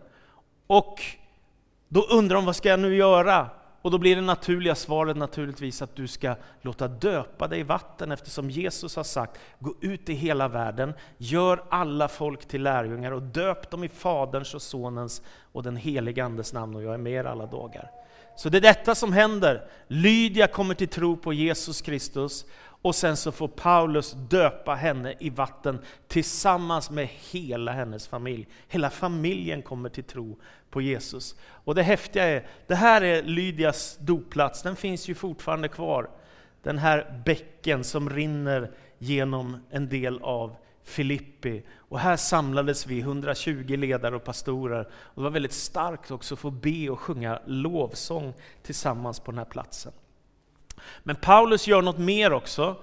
Och 0.66 1.02
då 1.88 2.02
undrar 2.02 2.36
hon, 2.36 2.46
vad 2.46 2.56
ska 2.56 2.68
jag 2.68 2.80
nu 2.80 2.96
göra? 2.96 3.50
Och 3.82 3.90
då 3.90 3.98
blir 3.98 4.16
det 4.16 4.22
naturliga 4.22 4.74
svaret 4.74 5.16
naturligtvis 5.16 5.82
att 5.82 5.96
du 5.96 6.06
ska 6.06 6.34
låta 6.62 6.88
döpa 6.88 7.48
dig 7.48 7.60
i 7.60 7.62
vatten 7.62 8.12
eftersom 8.12 8.50
Jesus 8.50 8.96
har 8.96 9.04
sagt 9.04 9.38
gå 9.58 9.74
ut 9.80 10.08
i 10.08 10.14
hela 10.14 10.48
världen, 10.48 10.94
gör 11.16 11.64
alla 11.68 12.08
folk 12.08 12.48
till 12.48 12.62
lärjungar 12.62 13.12
och 13.12 13.22
döp 13.22 13.70
dem 13.70 13.84
i 13.84 13.88
Faderns 13.88 14.54
och 14.54 14.62
Sonens 14.62 15.22
och 15.52 15.62
den 15.62 15.76
helige 15.76 16.24
Andes 16.24 16.52
namn 16.52 16.76
och 16.76 16.82
jag 16.82 16.94
är 16.94 16.98
med 16.98 17.12
er 17.12 17.24
alla 17.24 17.46
dagar. 17.46 17.90
Så 18.38 18.48
det 18.48 18.58
är 18.58 18.62
detta 18.62 18.94
som 18.94 19.12
händer. 19.12 19.68
Lydia 19.86 20.46
kommer 20.46 20.74
till 20.74 20.88
tro 20.88 21.16
på 21.16 21.32
Jesus 21.32 21.80
Kristus 21.80 22.46
och 22.82 22.94
sen 22.94 23.16
så 23.16 23.32
får 23.32 23.48
Paulus 23.48 24.12
döpa 24.12 24.74
henne 24.74 25.14
i 25.18 25.30
vatten 25.30 25.78
tillsammans 26.08 26.90
med 26.90 27.08
hela 27.30 27.72
hennes 27.72 28.08
familj. 28.08 28.48
Hela 28.68 28.90
familjen 28.90 29.62
kommer 29.62 29.88
till 29.88 30.04
tro 30.04 30.38
på 30.70 30.80
Jesus. 30.80 31.36
Och 31.64 31.74
det 31.74 31.82
häftiga 31.82 32.24
är, 32.24 32.46
det 32.66 32.74
här 32.74 33.02
är 33.02 33.22
Lydias 33.22 33.98
dopplats, 34.00 34.62
den 34.62 34.76
finns 34.76 35.08
ju 35.08 35.14
fortfarande 35.14 35.68
kvar. 35.68 36.10
Den 36.62 36.78
här 36.78 37.22
bäcken 37.24 37.84
som 37.84 38.10
rinner 38.10 38.70
genom 38.98 39.66
en 39.70 39.88
del 39.88 40.22
av 40.22 40.56
Filippi. 40.88 41.62
Och 41.76 41.98
här 41.98 42.16
samlades 42.16 42.86
vi, 42.86 43.00
120 43.00 43.76
ledare 43.76 44.16
och 44.16 44.24
pastorer. 44.24 44.88
Och 44.90 45.14
det 45.14 45.22
var 45.22 45.30
väldigt 45.30 45.52
starkt 45.52 46.10
också 46.10 46.34
att 46.34 46.40
få 46.40 46.50
be 46.50 46.90
och 46.90 47.00
sjunga 47.00 47.40
lovsång 47.46 48.34
tillsammans 48.62 49.20
på 49.20 49.30
den 49.30 49.38
här 49.38 49.44
platsen. 49.44 49.92
Men 51.02 51.16
Paulus 51.16 51.66
gör 51.66 51.82
något 51.82 51.98
mer 51.98 52.32
också. 52.32 52.76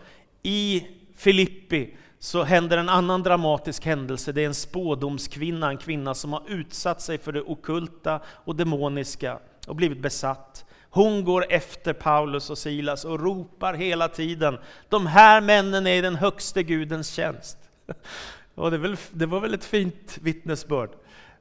I 0.43 0.87
Filippi 1.15 1.97
så 2.19 2.43
händer 2.43 2.77
en 2.77 2.89
annan 2.89 3.23
dramatisk 3.23 3.85
händelse. 3.85 4.31
Det 4.31 4.41
är 4.41 4.45
en 4.45 4.53
spådomskvinna, 4.53 5.69
en 5.69 5.77
kvinna 5.77 6.13
som 6.13 6.33
har 6.33 6.43
utsatt 6.47 7.01
sig 7.01 7.17
för 7.17 7.31
det 7.31 7.41
okulta 7.41 8.19
och 8.27 8.55
demoniska 8.55 9.39
och 9.67 9.75
blivit 9.75 10.01
besatt. 10.01 10.65
Hon 10.95 11.23
går 11.23 11.45
efter 11.49 11.93
Paulus 11.93 12.49
och 12.49 12.57
Silas 12.57 13.05
och 13.05 13.19
ropar 13.19 13.73
hela 13.73 14.07
tiden, 14.07 14.57
de 14.89 15.07
här 15.07 15.41
männen 15.41 15.87
är 15.87 15.95
i 15.95 16.01
den 16.01 16.15
högste 16.15 16.63
Gudens 16.63 17.09
tjänst. 17.09 17.57
Och 18.55 18.71
det, 18.71 18.77
väl, 18.77 18.97
det 19.11 19.25
var 19.25 19.39
väl 19.39 19.53
ett 19.53 19.65
fint 19.65 20.17
vittnesbörd. 20.21 20.89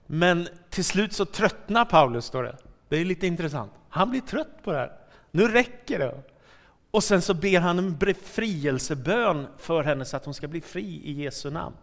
Men 0.07 0.49
till 0.71 0.85
slut 0.85 1.13
så 1.13 1.25
tröttnar 1.25 1.85
Paulus, 1.85 2.25
står 2.25 2.43
det. 2.43 2.57
Det 2.89 2.97
är 2.97 3.05
lite 3.05 3.27
intressant. 3.27 3.73
Han 3.89 4.11
blir 4.11 4.21
trött 4.21 4.63
på 4.63 4.73
det 4.73 4.79
här. 4.79 4.93
Nu 5.31 5.49
räcker 5.49 5.99
det. 5.99 6.23
Och 6.91 7.05
sen 7.05 7.23
så 7.23 7.35
ber 7.35 7.61
han 7.61 7.79
en 7.79 7.97
befrielsebön 7.97 9.47
för 9.59 9.83
henne 9.83 10.05
så 10.05 10.17
att 10.17 10.25
hon 10.25 10.35
ska 10.35 10.49
bli 10.49 10.61
fri 10.61 11.01
i 11.05 11.13
Jesu 11.13 11.51
namn. 11.51 11.77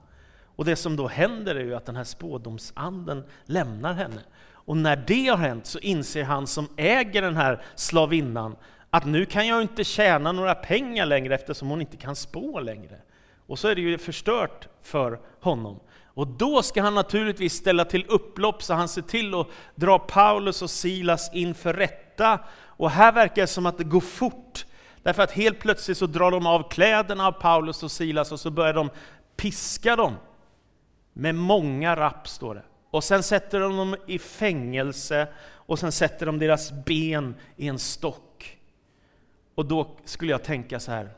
Och 0.55 0.65
det 0.65 0.75
som 0.75 0.95
då 0.95 1.07
händer 1.07 1.55
är 1.55 1.63
ju 1.63 1.75
att 1.75 1.85
den 1.85 1.95
här 1.95 2.03
spådomsanden 2.03 3.23
lämnar 3.45 3.93
henne. 3.93 4.21
Och 4.53 4.77
när 4.77 5.03
det 5.07 5.27
har 5.27 5.37
hänt 5.37 5.65
så 5.65 5.79
inser 5.79 6.23
han 6.23 6.47
som 6.47 6.67
äger 6.77 7.21
den 7.21 7.35
här 7.35 7.61
slavinnan 7.75 8.55
att 8.89 9.05
nu 9.05 9.25
kan 9.25 9.47
jag 9.47 9.61
inte 9.61 9.83
tjäna 9.83 10.31
några 10.31 10.55
pengar 10.55 11.05
längre 11.05 11.35
eftersom 11.35 11.69
hon 11.69 11.81
inte 11.81 11.97
kan 11.97 12.15
spå 12.15 12.59
längre. 12.59 12.97
Och 13.51 13.59
så 13.59 13.67
är 13.67 13.75
det 13.75 13.81
ju 13.81 13.97
förstört 13.97 14.67
för 14.81 15.19
honom. 15.41 15.79
Och 16.05 16.27
då 16.27 16.63
ska 16.63 16.81
han 16.81 16.95
naturligtvis 16.95 17.53
ställa 17.53 17.85
till 17.85 18.05
upplopp, 18.07 18.63
så 18.63 18.73
han 18.73 18.87
ser 18.87 19.01
till 19.01 19.33
att 19.33 19.47
dra 19.75 19.99
Paulus 19.99 20.61
och 20.61 20.69
Silas 20.69 21.29
inför 21.33 21.73
rätta. 21.73 22.39
Och 22.53 22.91
här 22.91 23.11
verkar 23.11 23.41
det 23.41 23.47
som 23.47 23.65
att 23.65 23.77
det 23.77 23.83
går 23.83 24.01
fort. 24.01 24.65
Därför 25.03 25.23
att 25.23 25.31
helt 25.31 25.59
plötsligt 25.59 25.97
så 25.97 26.05
drar 26.05 26.31
de 26.31 26.47
av 26.47 26.69
kläderna 26.69 27.27
av 27.27 27.31
Paulus 27.31 27.83
och 27.83 27.91
Silas 27.91 28.31
och 28.31 28.39
så 28.39 28.51
börjar 28.51 28.73
de 28.73 28.89
piska 29.35 29.95
dem. 29.95 30.15
Med 31.13 31.35
många 31.35 31.95
rapp, 31.95 32.27
står 32.27 32.55
det. 32.55 32.63
Och 32.91 33.03
sen 33.03 33.23
sätter 33.23 33.59
de 33.59 33.77
dem 33.77 33.95
i 34.07 34.19
fängelse 34.19 35.27
och 35.43 35.79
sen 35.79 35.91
sätter 35.91 36.25
de 36.25 36.39
deras 36.39 36.71
ben 36.85 37.35
i 37.55 37.67
en 37.67 37.79
stock. 37.79 38.57
Och 39.55 39.65
då 39.65 39.97
skulle 40.05 40.31
jag 40.31 40.43
tänka 40.43 40.79
så 40.79 40.91
här, 40.91 41.09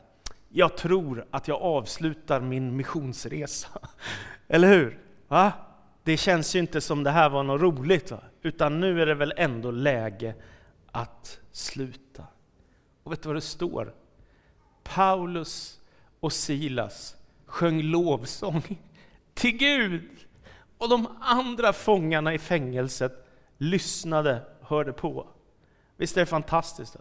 jag 0.56 0.76
tror 0.76 1.26
att 1.30 1.48
jag 1.48 1.62
avslutar 1.62 2.40
min 2.40 2.76
missionsresa. 2.76 3.68
Eller 4.48 4.68
hur? 4.68 4.98
Va? 5.28 5.52
Det 6.02 6.16
känns 6.16 6.54
ju 6.54 6.58
inte 6.58 6.80
som 6.80 7.02
det 7.02 7.10
här 7.10 7.30
var 7.30 7.42
något 7.42 7.60
roligt, 7.60 8.10
va? 8.10 8.20
utan 8.42 8.80
nu 8.80 9.02
är 9.02 9.06
det 9.06 9.14
väl 9.14 9.32
ändå 9.36 9.70
läge 9.70 10.34
att 10.92 11.40
sluta. 11.52 12.26
Och 13.02 13.12
vet 13.12 13.22
du 13.22 13.28
vad 13.28 13.36
det 13.36 13.40
står? 13.40 13.94
Paulus 14.82 15.80
och 16.20 16.32
Silas 16.32 17.16
sjöng 17.46 17.82
lovsång 17.82 18.62
till 19.34 19.56
Gud. 19.56 20.10
Och 20.78 20.88
de 20.88 21.08
andra 21.20 21.72
fångarna 21.72 22.34
i 22.34 22.38
fängelset 22.38 23.26
lyssnade, 23.58 24.42
hörde 24.60 24.92
på. 24.92 25.28
Visst 25.96 26.16
är 26.16 26.20
det 26.20 26.26
fantastiskt? 26.26 26.94
Då? 26.94 27.00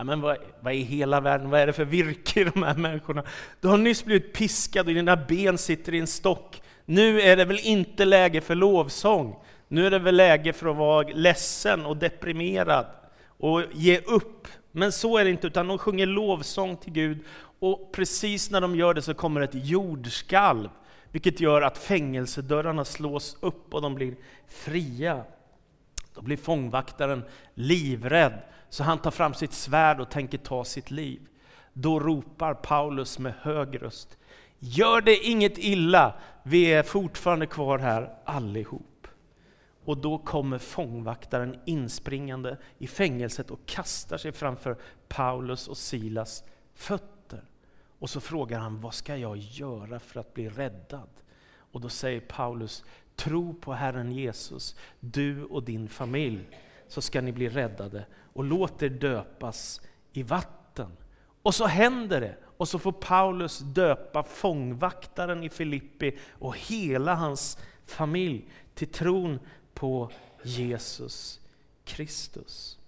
Ja, 0.00 0.04
men 0.04 0.20
vad, 0.20 0.36
vad 0.60 0.74
i 0.74 0.82
hela 0.82 1.20
världen, 1.20 1.50
vad 1.50 1.60
är 1.60 1.66
det 1.66 1.72
för 1.72 1.84
virke 1.84 2.40
i 2.40 2.44
de 2.44 2.62
här 2.62 2.74
människorna? 2.74 3.22
Du 3.60 3.68
har 3.68 3.78
nyss 3.78 4.04
blivit 4.04 4.32
piskad 4.32 4.88
och 4.88 4.94
dina 4.94 5.16
ben 5.16 5.58
sitter 5.58 5.94
i 5.94 5.98
en 5.98 6.06
stock. 6.06 6.62
Nu 6.84 7.20
är 7.20 7.36
det 7.36 7.44
väl 7.44 7.58
inte 7.62 8.04
läge 8.04 8.40
för 8.40 8.54
lovsång? 8.54 9.36
Nu 9.68 9.86
är 9.86 9.90
det 9.90 9.98
väl 9.98 10.16
läge 10.16 10.52
för 10.52 10.70
att 10.70 10.76
vara 10.76 11.08
ledsen 11.08 11.86
och 11.86 11.96
deprimerad 11.96 12.86
och 13.26 13.62
ge 13.72 13.98
upp. 13.98 14.48
Men 14.72 14.92
så 14.92 15.18
är 15.18 15.24
det 15.24 15.30
inte, 15.30 15.46
utan 15.46 15.68
de 15.68 15.78
sjunger 15.78 16.06
lovsång 16.06 16.76
till 16.76 16.92
Gud 16.92 17.18
och 17.58 17.92
precis 17.92 18.50
när 18.50 18.60
de 18.60 18.76
gör 18.76 18.94
det 18.94 19.02
så 19.02 19.14
kommer 19.14 19.40
ett 19.40 19.54
jordskalv, 19.54 20.68
vilket 21.10 21.40
gör 21.40 21.62
att 21.62 21.78
fängelsedörrarna 21.78 22.84
slås 22.84 23.36
upp 23.40 23.74
och 23.74 23.82
de 23.82 23.94
blir 23.94 24.16
fria. 24.48 25.24
Då 26.20 26.24
blir 26.24 26.36
fångvaktaren 26.36 27.22
livrädd, 27.54 28.42
så 28.68 28.84
han 28.84 28.98
tar 28.98 29.10
fram 29.10 29.34
sitt 29.34 29.52
svärd 29.52 30.00
och 30.00 30.10
tänker 30.10 30.38
ta 30.38 30.64
sitt 30.64 30.90
liv. 30.90 31.20
Då 31.72 32.00
ropar 32.00 32.54
Paulus 32.54 33.18
med 33.18 33.34
hög 33.40 33.82
röst, 33.82 34.18
Gör 34.58 35.00
det 35.00 35.16
inget 35.16 35.58
illa, 35.58 36.14
vi 36.42 36.72
är 36.72 36.82
fortfarande 36.82 37.46
kvar 37.46 37.78
här 37.78 38.14
allihop. 38.24 39.06
Och 39.84 39.96
då 39.96 40.18
kommer 40.18 40.58
fångvaktaren 40.58 41.58
inspringande 41.64 42.56
i 42.78 42.86
fängelset 42.86 43.50
och 43.50 43.66
kastar 43.66 44.18
sig 44.18 44.32
framför 44.32 44.76
Paulus 45.08 45.68
och 45.68 45.76
Silas 45.76 46.44
fötter. 46.74 47.44
Och 47.98 48.10
så 48.10 48.20
frågar 48.20 48.58
han, 48.58 48.80
vad 48.80 48.94
ska 48.94 49.16
jag 49.16 49.36
göra 49.36 50.00
för 50.00 50.20
att 50.20 50.34
bli 50.34 50.48
räddad? 50.48 51.10
Och 51.72 51.80
då 51.80 51.88
säger 51.88 52.20
Paulus, 52.20 52.84
tro 53.20 53.54
på 53.54 53.72
Herren 53.72 54.12
Jesus, 54.12 54.76
du 55.00 55.44
och 55.44 55.62
din 55.62 55.88
familj, 55.88 56.48
så 56.88 57.02
ska 57.02 57.20
ni 57.20 57.32
bli 57.32 57.48
räddade. 57.48 58.06
Och 58.32 58.44
låt 58.44 58.82
er 58.82 58.88
döpas 58.88 59.80
i 60.12 60.22
vatten. 60.22 60.96
Och 61.42 61.54
så 61.54 61.66
händer 61.66 62.20
det. 62.20 62.36
Och 62.56 62.68
så 62.68 62.78
får 62.78 62.92
Paulus 62.92 63.58
döpa 63.58 64.22
fångvaktaren 64.22 65.44
i 65.44 65.48
Filippi 65.48 66.18
och 66.28 66.56
hela 66.56 67.14
hans 67.14 67.58
familj 67.86 68.48
till 68.74 68.88
tron 68.88 69.38
på 69.74 70.10
Jesus 70.42 71.40
Kristus. 71.84 72.78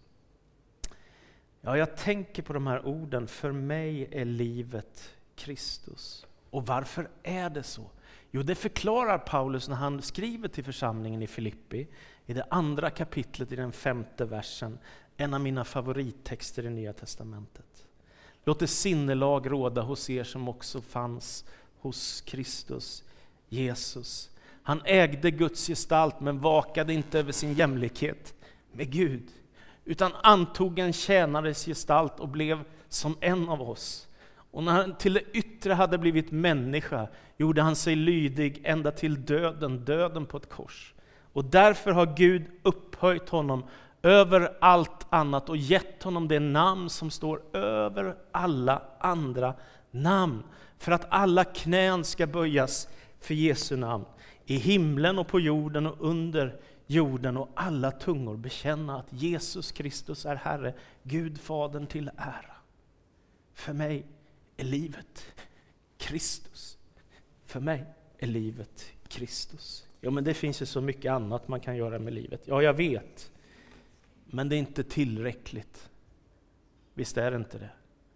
Ja, 1.61 1.77
jag 1.77 1.97
tänker 1.97 2.43
på 2.43 2.53
de 2.53 2.67
här 2.67 2.87
orden, 2.87 3.27
för 3.27 3.53
mig 3.53 4.09
är 4.11 4.25
livet 4.25 5.15
Kristus. 5.35 6.27
Och 6.51 6.67
varför 6.67 7.11
är 7.23 7.51
det 7.51 7.63
så? 7.63 7.91
Jo, 8.35 8.43
det 8.43 8.55
förklarar 8.55 9.19
Paulus 9.19 9.69
när 9.69 9.77
han 9.77 10.03
skriver 10.03 10.49
till 10.49 10.65
församlingen 10.65 11.23
i 11.23 11.27
Filippi, 11.27 11.87
i 12.27 12.33
det 12.33 12.47
andra 12.51 12.91
kapitlet 12.91 13.53
i 13.53 13.57
den 13.57 13.73
femte 13.73 14.25
versen, 14.25 14.79
en 15.17 15.35
av 15.35 15.41
mina 15.41 15.65
favorittexter 15.65 16.67
i 16.67 16.71
Nya 16.71 16.93
Testamentet. 16.93 17.87
Låt 18.45 18.59
det 18.61 18.67
sinnelag 18.67 19.53
råda 19.53 19.83
hos 19.83 20.11
er 20.11 20.25
som 20.25 20.49
också 20.49 20.81
fanns 20.81 21.45
hos 21.79 22.21
Kristus, 22.21 23.05
Jesus. 23.49 24.31
Han 24.63 24.81
ägde 24.85 25.31
Guds 25.31 25.67
gestalt 25.67 26.21
men 26.21 26.41
vakade 26.41 26.93
inte 26.93 27.19
över 27.19 27.33
sin 27.33 27.55
jämlikhet 27.55 28.35
med 28.73 28.91
Gud, 28.91 29.31
utan 29.85 30.13
antog 30.23 30.79
en 30.79 30.93
tjänares 30.93 31.65
gestalt 31.65 32.21
och 32.21 32.29
blev 32.29 32.65
som 32.89 33.17
en 33.21 33.49
av 33.49 33.63
oss. 33.63 34.09
Och 34.53 34.65
när 34.65 34.73
han 34.73 34.95
till 34.95 35.13
det 35.13 35.23
yttre 35.33 35.73
hade 35.73 35.99
blivit 35.99 36.31
människa 36.31 37.09
gjorde 37.37 37.63
han 37.63 37.77
sig 37.77 37.97
lydig 37.97 38.61
ända 38.65 38.91
till 38.91 39.25
döden, 39.25 39.85
döden 39.85 40.27
på 40.27 40.37
ett 40.37 40.49
kors. 40.49 40.95
Och 41.33 41.45
därför 41.45 41.91
har 41.91 42.17
Gud 42.17 42.45
upphöjt 42.63 43.29
honom 43.29 43.65
över 44.03 44.57
allt 44.61 45.07
annat 45.09 45.49
och 45.49 45.57
gett 45.57 46.03
honom 46.03 46.29
det 46.29 46.41
namn 46.41 46.91
som 46.91 47.11
står 47.11 47.57
över 47.57 48.17
alla 48.33 48.83
andra 48.99 49.55
namn. 49.91 50.43
För 50.79 50.93
att 50.93 51.07
alla 51.09 51.45
knän 51.45 52.05
ska 52.05 52.27
böjas 52.27 52.89
för 53.21 53.35
Jesu 53.35 53.77
namn. 53.77 54.05
I 54.47 54.57
himlen 54.57 55.19
och 55.19 55.29
på 55.29 55.41
jorden 55.41 55.87
och 55.87 55.97
under 56.01 56.61
jorden 56.87 57.37
och 57.37 57.51
alla 57.55 57.91
tungor 57.91 58.37
bekänna 58.37 58.99
att 58.99 59.13
Jesus 59.13 59.73
Kristus 59.73 60.27
är 60.27 60.37
Herre, 60.37 60.75
Gud 61.03 61.41
Fadern 61.41 61.87
till 61.87 62.11
ära. 62.17 62.57
För 63.55 63.73
mig 63.73 64.07
är 64.63 64.67
livet 64.67 65.35
Kristus. 65.99 66.79
För 67.45 67.61
mig 67.61 67.85
är 68.19 68.27
livet 68.27 68.93
Kristus. 69.09 69.87
Ja, 70.01 70.11
men 70.11 70.25
det 70.25 70.35
finns 70.35 70.63
ju 70.63 70.67
så 70.67 70.81
mycket 70.81 71.13
annat 71.13 71.49
man 71.49 71.61
kan 71.61 71.77
göra 71.77 71.99
med 71.99 72.13
livet. 72.13 72.43
Ja, 72.45 72.63
jag 72.63 72.75
vet. 72.75 73.33
Men 74.25 74.49
det 74.49 74.57
är 74.57 74.59
inte 74.59 74.85
tillräckligt. 74.85 75.91
Visst 76.95 77.17
är 77.17 77.31
det 77.31 77.37
inte 77.37 77.59
det? 77.59 77.71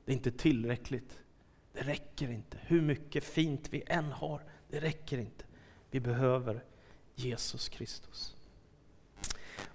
Det 0.05 0.13
är 0.13 0.17
inte 0.17 0.31
tillräckligt. 0.31 1.23
Det 1.73 1.81
räcker 1.81 2.31
inte. 2.31 2.59
Hur 2.63 2.81
mycket 2.81 3.25
fint 3.25 3.69
vi 3.71 3.83
än 3.87 4.13
har, 4.13 4.43
det 4.69 4.81
räcker 4.81 5.19
inte. 5.19 5.45
Vi 5.91 6.01
behöver 6.01 6.65
Jesus 7.15 7.69
Kristus. 7.69 8.36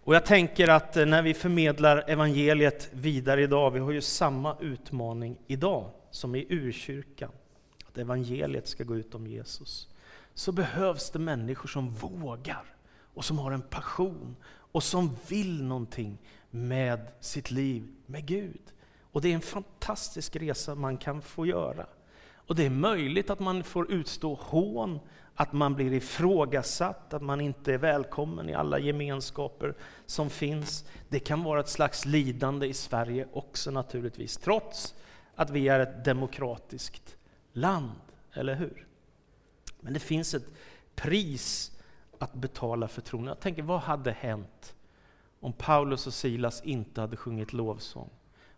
Och 0.04 0.16
jag 0.16 0.26
tänker 0.26 0.68
att 0.68 0.98
eh, 0.98 1.06
när 1.06 1.22
vi 1.22 1.34
förmedlar 1.34 2.04
evangeliet 2.08 2.90
vidare 2.94 3.44
idag, 3.44 3.72
vi 3.72 3.80
har 3.80 3.92
ju 3.92 4.02
samma 4.02 4.58
utmaning 4.60 5.38
idag 5.48 5.90
som 6.12 6.36
i 6.36 6.46
urkyrkan, 6.50 7.32
att 7.88 7.98
evangeliet 7.98 8.68
ska 8.68 8.84
gå 8.84 8.96
ut 8.96 9.16
om 9.16 9.28
Jesus, 9.28 9.90
så 10.34 10.52
behövs 10.52 11.10
det 11.10 11.20
människor 11.20 11.68
som 11.68 11.94
vågar 11.94 12.64
och 13.14 13.26
som 13.26 13.40
har 13.40 13.52
en 13.52 13.62
passion 13.62 14.36
och 14.46 14.84
som 14.84 15.18
vill 15.28 15.64
någonting 15.64 16.18
med 16.50 17.08
sitt 17.20 17.52
liv 17.52 17.88
med 18.06 18.26
Gud. 18.26 18.62
Och 19.12 19.22
det 19.22 19.30
är 19.30 19.34
en 19.34 19.42
fantastisk 19.42 20.36
resa 20.36 20.76
man 20.76 20.98
kan 20.98 21.22
få 21.22 21.46
göra. 21.46 21.86
Och 22.34 22.56
det 22.56 22.66
är 22.66 22.70
möjligt 22.70 23.30
att 23.30 23.40
man 23.40 23.64
får 23.64 23.92
utstå 23.92 24.34
hån, 24.34 25.00
att 25.42 25.54
man 25.54 25.76
blir 25.76 25.94
ifrågasatt, 25.94 27.14
att 27.14 27.22
man 27.22 27.42
inte 27.42 27.74
är 27.74 27.78
välkommen 27.78 28.50
i 28.50 28.54
alla 28.54 28.80
gemenskaper 28.80 29.76
som 30.06 30.30
finns. 30.30 30.86
Det 31.10 31.20
kan 31.20 31.44
vara 31.44 31.60
ett 31.60 31.70
slags 31.70 32.06
lidande 32.06 32.68
i 32.68 32.74
Sverige 32.74 33.28
också 33.34 33.72
naturligtvis, 33.72 34.38
trots 34.38 34.96
att 35.36 35.50
vi 35.50 35.68
är 35.68 35.80
ett 35.80 36.06
demokratiskt 36.06 37.18
land, 37.54 37.92
eller 38.34 38.56
hur? 38.56 38.88
Men 39.80 39.94
det 39.94 40.00
finns 40.00 40.34
ett 40.34 40.52
pris 40.96 41.72
att 42.20 42.34
betala 42.34 42.88
för 42.88 43.02
tron. 43.02 43.26
Jag 43.26 43.40
tänker, 43.40 43.64
vad 43.64 43.80
hade 43.80 44.12
hänt 44.12 44.76
om 45.40 45.54
Paulus 45.54 46.08
och 46.08 46.14
Silas 46.14 46.62
inte 46.62 47.02
hade 47.02 47.18
sjungit 47.18 47.54
lovsång? 47.54 48.10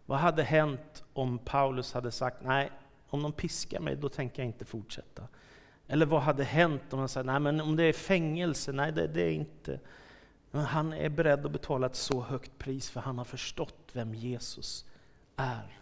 Vad 0.06 0.20
hade 0.20 0.44
hänt 0.44 1.04
om 1.14 1.38
Paulus 1.38 1.94
hade 1.94 2.12
sagt, 2.12 2.38
nej, 2.42 2.72
om 3.10 3.24
de 3.24 3.32
piskar 3.32 3.80
mig, 3.80 3.96
då 3.96 4.10
tänker 4.10 4.42
jag 4.42 4.48
inte 4.50 4.66
fortsätta. 4.66 5.28
Eller 5.88 6.06
vad 6.06 6.22
hade 6.22 6.44
hänt 6.44 6.94
om 6.94 7.00
han 7.00 7.10
sa, 7.10 7.24
nej 7.24 7.40
men 7.40 7.62
om 7.62 7.76
det 7.76 7.84
är 7.84 7.94
fängelse, 7.94 8.72
nej 8.72 8.92
det, 8.92 9.08
det 9.08 9.22
är 9.22 9.32
inte. 9.32 9.80
Men 10.52 10.66
han 10.66 10.94
är 10.94 11.10
beredd 11.10 11.46
att 11.46 11.52
betala 11.52 11.86
ett 11.86 11.96
så 11.96 12.22
högt 12.22 12.58
pris 12.58 12.90
för 12.90 13.00
han 13.00 13.18
har 13.18 13.26
förstått 13.26 13.90
vem 13.94 14.14
Jesus 14.14 14.86
är. 15.36 15.80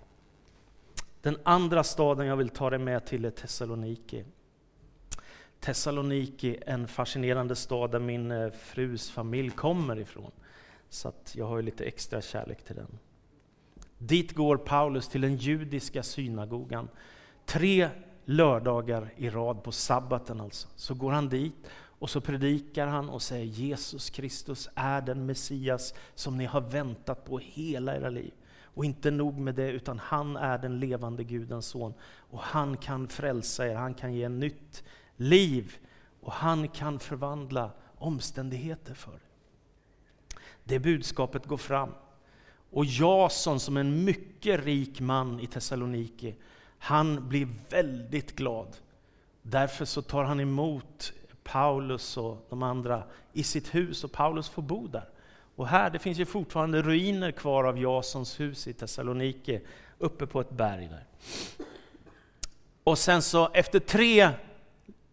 Den 1.22 1.38
andra 1.44 1.84
staden 1.84 2.28
jag 2.28 2.36
vill 2.36 2.50
ta 2.50 2.70
dig 2.70 2.80
med 2.80 3.06
till 3.06 3.26
är 3.26 3.30
Thessaloniki. 3.30 4.26
Thessaloniki, 5.60 6.58
en 6.66 6.88
fascinerande 6.88 7.56
stad 7.56 7.92
där 7.92 8.00
min 8.00 8.32
eh, 8.32 8.52
frus 8.52 9.12
familj 9.12 9.50
kommer 9.50 10.00
ifrån. 10.00 10.32
Så 10.90 11.08
att 11.08 11.34
jag 11.38 11.46
har 11.46 11.62
lite 11.62 11.86
extra 11.86 12.22
kärlek 12.22 12.64
till 12.64 12.76
den. 12.76 13.00
Dit 13.98 14.36
går 14.36 14.58
Paulus 14.58 15.08
till 15.08 15.22
den 15.22 15.36
judiska 15.36 16.04
synagogan. 16.04 16.88
Tre 17.46 17.90
lördagar 18.26 19.14
i 19.18 19.30
rad 19.30 19.64
på 19.64 19.72
sabbaten 19.72 20.42
alltså. 20.42 20.68
Så 20.76 20.94
går 20.94 21.12
han 21.12 21.30
dit 21.30 21.68
Och 22.02 22.10
så 22.10 22.22
predikar 22.22 22.88
han 22.88 23.10
och 23.10 23.22
säger 23.22 23.46
Jesus 23.46 24.10
Kristus 24.10 24.70
är 24.76 25.02
den 25.02 25.26
Messias 25.26 25.94
som 26.16 26.38
ni 26.38 26.46
har 26.46 26.62
väntat 26.62 27.26
på 27.26 27.40
hela 27.40 27.96
era 27.96 28.10
liv. 28.10 28.34
Och 28.74 28.86
inte 28.86 29.12
nog 29.12 29.38
med 29.38 29.56
det, 29.56 29.72
utan 29.72 30.00
han 30.00 30.38
är 30.38 30.58
den 30.58 30.80
levande 30.80 31.24
Gudens 31.24 31.66
son. 31.66 31.94
Och 32.18 32.40
han 32.40 32.78
kan 32.78 33.08
frälsa 33.08 33.68
er, 33.68 33.76
han 33.76 33.94
kan 33.94 34.14
ge 34.14 34.30
nytt 34.30 34.84
liv. 35.18 35.78
Och 36.22 36.32
han 36.34 36.68
kan 36.68 37.00
förvandla 37.00 37.72
omständigheter 37.98 38.94
för 38.94 39.12
er. 39.12 39.22
Det 40.64 40.80
budskapet 40.80 41.46
går 41.46 41.58
fram. 41.58 41.90
Och 42.72 42.86
Jason 42.86 43.60
som 43.60 43.78
en 43.78 44.04
mycket 44.04 44.66
rik 44.66 45.00
man 45.00 45.40
i 45.40 45.48
Thessaloniki, 45.48 46.36
han 46.84 47.30
blir 47.30 47.48
väldigt 47.70 48.36
glad. 48.36 48.68
Därför 49.42 49.86
så 49.86 50.02
tar 50.02 50.24
han 50.24 50.40
emot 50.40 51.14
Paulus 51.44 52.18
och 52.18 52.46
de 52.50 52.64
andra 52.64 53.04
i 53.34 53.44
sitt 53.44 53.76
hus 53.76 54.04
och 54.04 54.12
Paulus 54.12 54.50
får 54.50 54.62
bo 54.62 54.88
där. 54.88 55.10
Och 55.56 55.68
här, 55.68 55.90
det 55.90 56.00
finns 56.00 56.18
ju 56.18 56.26
fortfarande 56.26 56.82
ruiner 56.82 57.32
kvar 57.32 57.64
av 57.64 57.80
Jasons 57.80 58.40
hus 58.40 58.68
i 58.68 58.74
Thessaloniki, 58.74 59.62
uppe 59.98 60.28
på 60.28 60.42
ett 60.42 60.50
berg 60.50 60.88
där. 60.88 61.06
Och 62.84 62.98
sen 62.98 63.22
så 63.22 63.50
efter 63.54 63.80
tre 63.80 64.30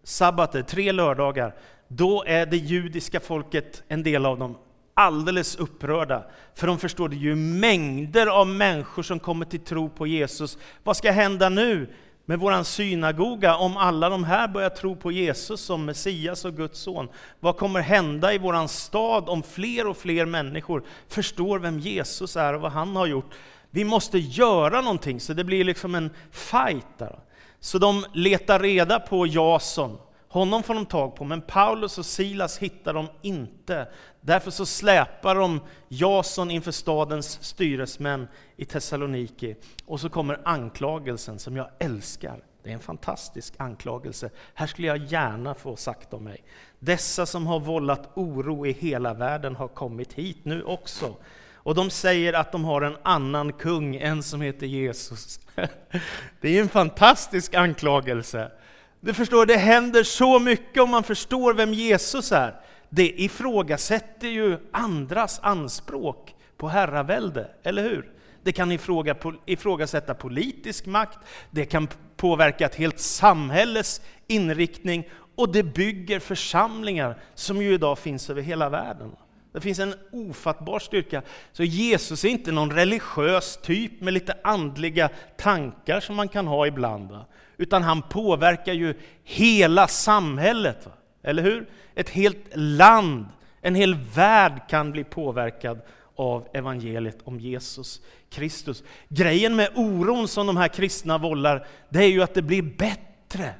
sabbater, 0.02 0.62
tre 0.62 0.92
lördagar, 0.92 1.56
då 1.88 2.24
är 2.26 2.46
det 2.46 2.56
judiska 2.56 3.20
folket, 3.20 3.82
en 3.88 4.02
del 4.02 4.26
av 4.26 4.38
dem, 4.38 4.56
alldeles 4.98 5.56
upprörda. 5.56 6.24
För 6.54 6.66
de 6.66 6.78
förstår, 6.78 7.08
det 7.08 7.16
är 7.16 7.18
ju 7.18 7.34
mängder 7.34 8.26
av 8.26 8.46
människor 8.46 9.02
som 9.02 9.20
kommer 9.20 9.46
till 9.46 9.60
tro 9.60 9.88
på 9.88 10.06
Jesus. 10.06 10.58
Vad 10.84 10.96
ska 10.96 11.10
hända 11.10 11.48
nu 11.48 11.88
med 12.24 12.38
våran 12.38 12.64
synagoga 12.64 13.56
om 13.56 13.76
alla 13.76 14.08
de 14.08 14.24
här 14.24 14.48
börjar 14.48 14.70
tro 14.70 14.96
på 14.96 15.12
Jesus 15.12 15.60
som 15.60 15.84
Messias 15.84 16.44
och 16.44 16.56
Guds 16.56 16.80
son? 16.80 17.08
Vad 17.40 17.56
kommer 17.56 17.80
hända 17.80 18.34
i 18.34 18.38
våran 18.38 18.68
stad 18.68 19.28
om 19.28 19.42
fler 19.42 19.86
och 19.86 19.96
fler 19.96 20.26
människor 20.26 20.82
förstår 21.08 21.58
vem 21.58 21.78
Jesus 21.78 22.36
är 22.36 22.54
och 22.54 22.60
vad 22.60 22.72
han 22.72 22.96
har 22.96 23.06
gjort? 23.06 23.34
Vi 23.70 23.84
måste 23.84 24.18
göra 24.18 24.80
någonting, 24.80 25.20
så 25.20 25.32
det 25.32 25.44
blir 25.44 25.64
liksom 25.64 25.94
en 25.94 26.10
fight 26.30 26.98
där. 26.98 27.18
Så 27.60 27.78
de 27.78 28.04
letar 28.12 28.60
reda 28.60 29.00
på 29.00 29.26
Jason, 29.26 29.98
honom 30.38 30.62
får 30.62 30.74
de 30.74 30.86
tag 30.86 31.16
på, 31.16 31.24
men 31.24 31.40
Paulus 31.40 31.98
och 31.98 32.06
Silas 32.06 32.58
hittar 32.58 32.94
de 32.94 33.08
inte. 33.22 33.88
Därför 34.20 34.50
så 34.50 34.66
släpar 34.66 35.34
de 35.34 35.60
Jason 35.88 36.50
inför 36.50 36.70
stadens 36.70 37.38
styresmän 37.42 38.28
i 38.56 38.64
Thessaloniki. 38.64 39.56
Och 39.86 40.00
så 40.00 40.08
kommer 40.08 40.40
anklagelsen 40.44 41.38
som 41.38 41.56
jag 41.56 41.68
älskar. 41.78 42.42
Det 42.62 42.70
är 42.70 42.74
en 42.74 42.80
fantastisk 42.80 43.54
anklagelse. 43.56 44.30
Här 44.54 44.66
skulle 44.66 44.88
jag 44.88 45.04
gärna 45.04 45.54
få 45.54 45.76
sagt 45.76 46.14
om 46.14 46.24
mig. 46.24 46.44
Dessa 46.78 47.26
som 47.26 47.46
har 47.46 47.60
vållat 47.60 48.10
oro 48.14 48.66
i 48.66 48.72
hela 48.72 49.14
världen 49.14 49.56
har 49.56 49.68
kommit 49.68 50.12
hit 50.12 50.38
nu 50.42 50.62
också. 50.62 51.16
Och 51.52 51.74
de 51.74 51.90
säger 51.90 52.32
att 52.32 52.52
de 52.52 52.64
har 52.64 52.82
en 52.82 52.96
annan 53.02 53.52
kung, 53.52 53.96
en 53.96 54.22
som 54.22 54.40
heter 54.40 54.66
Jesus. 54.66 55.40
Det 56.40 56.58
är 56.58 56.60
en 56.60 56.68
fantastisk 56.68 57.54
anklagelse. 57.54 58.52
Du 59.00 59.14
förstår, 59.14 59.46
det 59.46 59.56
händer 59.56 60.02
så 60.02 60.38
mycket 60.38 60.82
om 60.82 60.90
man 60.90 61.02
förstår 61.02 61.54
vem 61.54 61.74
Jesus 61.74 62.32
är. 62.32 62.60
Det 62.88 63.20
ifrågasätter 63.20 64.28
ju 64.28 64.58
andras 64.72 65.40
anspråk 65.42 66.34
på 66.56 66.68
herravälde, 66.68 67.50
eller 67.62 67.82
hur? 67.82 68.12
Det 68.42 68.52
kan 68.52 68.72
ifråga, 68.72 69.16
ifrågasätta 69.46 70.14
politisk 70.14 70.86
makt, 70.86 71.18
det 71.50 71.64
kan 71.64 71.88
påverka 72.16 72.66
ett 72.66 72.74
helt 72.74 73.00
samhälles 73.00 74.00
inriktning 74.26 75.08
och 75.36 75.52
det 75.52 75.62
bygger 75.62 76.20
församlingar 76.20 77.18
som 77.34 77.62
ju 77.62 77.74
idag 77.74 77.98
finns 77.98 78.30
över 78.30 78.42
hela 78.42 78.68
världen. 78.68 79.10
Det 79.52 79.60
finns 79.60 79.78
en 79.78 79.94
ofattbar 80.12 80.78
styrka. 80.78 81.22
Så 81.52 81.64
Jesus 81.64 82.24
är 82.24 82.28
inte 82.28 82.52
någon 82.52 82.70
religiös 82.70 83.58
typ 83.62 84.00
med 84.00 84.14
lite 84.14 84.34
andliga 84.44 85.10
tankar 85.36 86.00
som 86.00 86.16
man 86.16 86.28
kan 86.28 86.46
ha 86.46 86.66
ibland. 86.66 87.10
Va? 87.10 87.26
Utan 87.56 87.82
han 87.82 88.02
påverkar 88.02 88.72
ju 88.72 88.94
hela 89.24 89.88
samhället. 89.88 90.86
Va? 90.86 90.92
Eller 91.22 91.42
hur? 91.42 91.66
Ett 91.94 92.10
helt 92.10 92.46
land, 92.54 93.26
en 93.60 93.74
hel 93.74 93.94
värld 93.94 94.60
kan 94.68 94.92
bli 94.92 95.04
påverkad 95.04 95.80
av 96.16 96.48
evangeliet 96.52 97.18
om 97.24 97.40
Jesus 97.40 98.00
Kristus. 98.30 98.82
Grejen 99.08 99.56
med 99.56 99.70
oron 99.74 100.28
som 100.28 100.46
de 100.46 100.56
här 100.56 100.68
kristna 100.68 101.18
vållar, 101.18 101.66
det 101.88 101.98
är 101.98 102.08
ju 102.08 102.22
att 102.22 102.34
det 102.34 102.42
blir 102.42 102.62
bättre. 102.62 103.54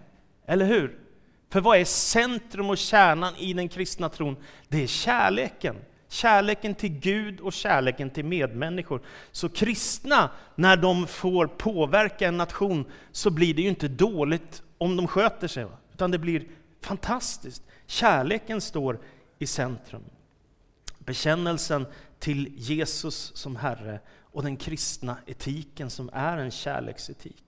Eller 0.46 0.66
hur? 0.66 0.98
För 1.51 1.61
vad 1.61 1.79
är 1.79 1.85
centrum 1.85 2.71
och 2.71 2.79
kärnan 2.79 3.37
i 3.37 3.53
den 3.53 3.69
kristna 3.69 4.09
tron? 4.09 4.37
Det 4.69 4.83
är 4.83 4.87
kärleken. 4.87 5.77
Kärleken 6.09 6.75
till 6.75 6.91
Gud 6.91 7.41
och 7.41 7.53
kärleken 7.53 8.11
till 8.11 8.25
medmänniskor. 8.25 9.03
Så 9.33 9.49
kristna, 9.49 10.31
när 10.55 10.77
de 10.77 11.07
får 11.07 11.47
påverka 11.47 12.29
en 12.29 12.37
nation, 12.37 12.85
så 13.13 13.31
blir 13.31 13.55
det 13.55 13.63
ju 13.63 13.69
inte 13.69 13.89
dåligt 13.89 14.63
om 14.79 14.97
de 14.97 15.07
sköter 15.07 15.49
sig, 15.49 15.67
utan 15.93 16.11
det 16.11 16.19
blir 16.19 16.45
fantastiskt. 16.81 17.63
Kärleken 17.87 18.61
står 18.61 19.01
i 19.39 19.47
centrum. 19.47 20.05
Bekännelsen 20.99 21.87
till 22.19 22.53
Jesus 22.57 23.33
som 23.35 23.57
Herre 23.57 24.01
och 24.33 24.43
den 24.43 24.57
kristna 24.57 25.17
etiken 25.27 25.91
som 25.91 26.11
är 26.13 26.39
en 26.39 26.51
kärleksetik. 26.51 27.48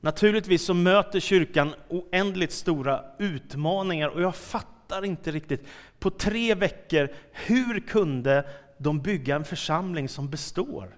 Naturligtvis 0.00 0.64
så 0.64 0.74
möter 0.74 1.20
kyrkan 1.20 1.74
oändligt 1.88 2.52
stora 2.52 3.04
utmaningar 3.18 4.08
och 4.08 4.22
jag 4.22 4.36
fattar 4.36 5.04
inte 5.04 5.30
riktigt. 5.30 5.66
På 5.98 6.10
tre 6.10 6.54
veckor, 6.54 7.08
hur 7.32 7.80
kunde 7.80 8.48
de 8.78 9.00
bygga 9.00 9.36
en 9.36 9.44
församling 9.44 10.08
som 10.08 10.30
består? 10.30 10.96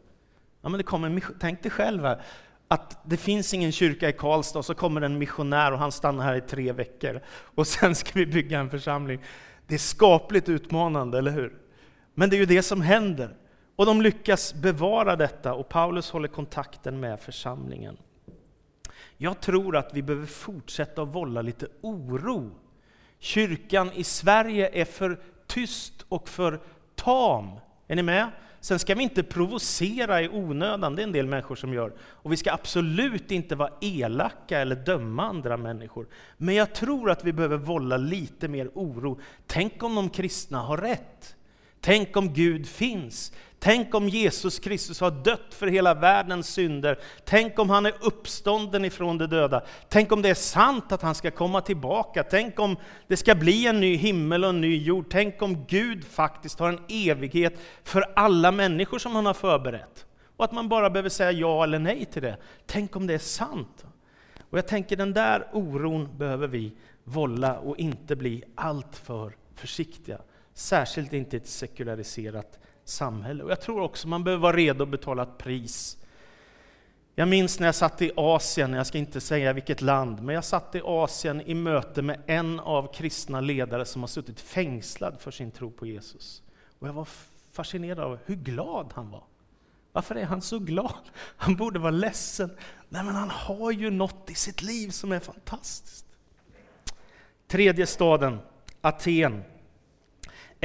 Ja, 0.63 0.69
men 0.69 0.79
det 0.79 0.85
kommer, 0.85 1.23
tänk 1.41 1.63
dig 1.63 1.71
själv 1.71 2.05
här, 2.05 2.23
att 2.69 3.01
det 3.05 3.17
finns 3.17 3.55
ingen 3.55 3.73
kyrka 3.73 4.09
i 4.09 4.13
Karlstad 4.13 4.59
och 4.59 4.65
så 4.65 4.75
kommer 4.75 5.01
en 5.01 5.19
missionär 5.19 5.73
och 5.73 5.79
han 5.79 5.93
stannar 5.93 6.25
här 6.25 6.35
i 6.35 6.41
tre 6.41 6.73
veckor 6.73 7.21
och 7.29 7.67
sen 7.67 7.95
ska 7.95 8.11
vi 8.15 8.27
bygga 8.27 8.61
en 8.61 8.71
församling. 8.71 9.21
Det 9.67 9.75
är 9.75 9.79
skapligt 9.79 10.49
utmanande, 10.49 11.19
eller 11.19 11.31
hur? 11.31 11.53
Men 12.15 12.31
det 12.31 12.37
är 12.37 12.39
ju 12.39 12.47
det 12.47 12.63
som 12.63 12.81
händer. 12.81 13.37
Och 13.77 13.87
de 13.87 14.03
lyckas 14.03 14.55
bevara 14.55 15.17
detta 15.17 15.55
och 15.55 15.69
Paulus 15.69 16.11
håller 16.11 16.29
kontakten 16.29 17.01
med 17.01 17.21
församlingen. 17.21 17.97
Jag 19.23 19.41
tror 19.41 19.77
att 19.77 19.95
vi 19.95 20.03
behöver 20.03 20.27
fortsätta 20.27 21.03
att 21.03 21.09
vålla 21.09 21.43
lite 21.43 21.67
oro. 21.81 22.51
Kyrkan 23.19 23.93
i 23.93 24.05
Sverige 24.05 24.81
är 24.81 24.85
för 24.85 25.21
tyst 25.47 26.05
och 26.09 26.29
för 26.29 26.61
tam. 26.95 27.51
Är 27.89 27.97
ni 27.97 28.03
med? 28.03 28.31
Sen 28.61 28.79
ska 28.79 28.95
vi 28.95 29.03
inte 29.03 29.23
provocera 29.23 30.23
i 30.23 30.29
onödan, 30.29 30.97
det 30.97 31.03
är 31.03 31.05
en 31.05 31.13
del 31.13 31.27
människor 31.27 31.55
som 31.55 31.75
gör. 31.75 31.93
Och 32.01 32.33
vi 32.33 32.37
ska 32.37 32.53
absolut 32.53 33.31
inte 33.31 33.55
vara 33.55 33.71
elaka 33.81 34.59
eller 34.59 34.77
döma 34.77 35.25
andra 35.25 35.57
människor. 35.57 36.07
Men 36.37 36.55
jag 36.55 36.75
tror 36.75 37.11
att 37.11 37.25
vi 37.25 37.33
behöver 37.33 37.57
vålla 37.57 37.97
lite 37.97 38.49
mer 38.49 38.71
oro. 38.75 39.21
Tänk 39.47 39.83
om 39.83 39.95
de 39.95 40.11
kristna 40.11 40.59
har 40.59 40.77
rätt? 40.77 41.37
Tänk 41.85 42.17
om 42.17 42.33
Gud 42.33 42.69
finns? 42.69 43.33
Tänk 43.59 43.95
om 43.95 44.09
Jesus 44.09 44.59
Kristus 44.59 45.01
har 45.01 45.11
dött 45.11 45.55
för 45.55 45.67
hela 45.67 45.95
världens 45.95 46.49
synder. 46.49 46.99
Tänk 47.25 47.59
om 47.59 47.71
han 47.71 47.87
är 47.87 47.95
uppstånden 48.01 48.85
ifrån 48.85 49.19
de 49.19 49.27
döda. 49.27 49.63
Tänk 49.89 50.13
om 50.13 50.23
det 50.23 50.29
är 50.29 50.35
sant 50.35 50.93
att 50.93 51.03
han 51.03 51.15
ska 51.15 51.31
komma 51.31 51.61
tillbaka. 51.61 52.23
Tänk 52.23 52.61
om 52.61 52.77
det 53.07 53.17
ska 53.17 53.35
bli 53.35 53.67
en 53.67 53.81
ny 53.81 53.97
himmel 53.97 54.45
och 54.45 54.51
en 54.51 54.61
ny 54.61 54.83
jord. 54.83 55.07
Tänk 55.11 55.43
om 55.43 55.65
Gud 55.69 56.05
faktiskt 56.05 56.59
har 56.59 56.69
en 56.69 56.81
evighet 56.89 57.55
för 57.85 58.05
alla 58.17 58.53
människor 58.53 58.99
som 58.99 59.15
han 59.15 59.27
har 59.27 59.35
förberett. 59.35 60.07
Och 60.37 60.45
att 60.45 60.53
man 60.53 60.69
bara 60.69 60.91
behöver 60.91 61.11
säga 61.11 61.33
ja 61.33 61.65
eller 61.65 61.79
nej 61.79 62.05
till 62.05 62.23
det. 62.23 62.37
Tänk 62.67 62.97
om 62.97 63.07
det 63.07 63.15
är 63.15 63.19
sant. 63.19 63.85
Och 64.51 64.59
jag 64.59 64.69
tänker 64.69 64.97
den 64.97 65.13
där 65.13 65.49
oron 65.53 66.19
behöver 66.19 66.49
vi 66.49 66.73
vålla 67.05 67.59
och 67.59 67.79
inte 67.79 68.17
bli 68.17 68.45
alltför 68.55 69.37
försiktiga. 69.55 70.19
Särskilt 70.55 71.13
inte 71.13 71.37
i 71.37 71.41
ett 71.41 71.49
sekulariserat 71.49 72.59
samhälle. 72.85 73.45
Och 73.45 73.51
jag 73.51 73.61
tror 73.61 73.81
också 73.81 74.09
man 74.09 74.25
behöver 74.25 74.43
vara 74.43 74.57
redo 74.57 74.83
att 74.83 74.89
betala 74.89 75.23
ett 75.23 75.39
pris. 75.39 75.99
Jag 77.15 77.29
minns 77.29 77.61
när 77.61 77.67
jag 77.67 77.75
satt 77.75 78.03
i 78.03 78.13
Asien, 78.17 78.73
jag 78.73 78.87
ska 78.87 78.99
inte 78.99 79.21
säga 79.21 79.53
vilket 79.53 79.81
land, 79.81 80.23
men 80.23 80.35
jag 80.35 80.45
satt 80.45 80.75
i 80.75 80.81
Asien 80.85 81.41
i 81.41 81.55
möte 81.55 82.03
med 82.03 82.23
en 82.27 82.61
av 82.61 82.93
kristna 82.95 83.41
ledare 83.41 83.85
som 83.85 84.03
har 84.03 84.09
suttit 84.09 84.41
fängslad 84.41 85.21
för 85.21 85.31
sin 85.31 85.51
tro 85.51 85.71
på 85.71 85.87
Jesus. 85.87 86.43
Och 86.79 86.89
jag 86.89 86.93
var 86.93 87.09
fascinerad 87.53 87.99
av 87.99 88.19
hur 88.25 88.37
glad 88.37 88.93
han 88.95 89.11
var. 89.11 89.25
Varför 89.93 90.15
är 90.15 90.25
han 90.25 90.43
så 90.43 90.59
glad? 90.59 91.11
Han 91.15 91.57
borde 91.57 91.79
vara 91.79 91.91
ledsen. 91.91 92.51
Nej, 92.89 93.05
men 93.05 93.15
han 93.15 93.31
har 93.31 93.71
ju 93.71 93.91
något 93.91 94.31
i 94.31 94.35
sitt 94.35 94.63
liv 94.63 94.91
som 94.91 95.13
är 95.13 95.21
fantastiskt. 95.21 96.07
Tredje 97.49 97.87
staden, 97.87 98.39
Aten. 98.81 99.43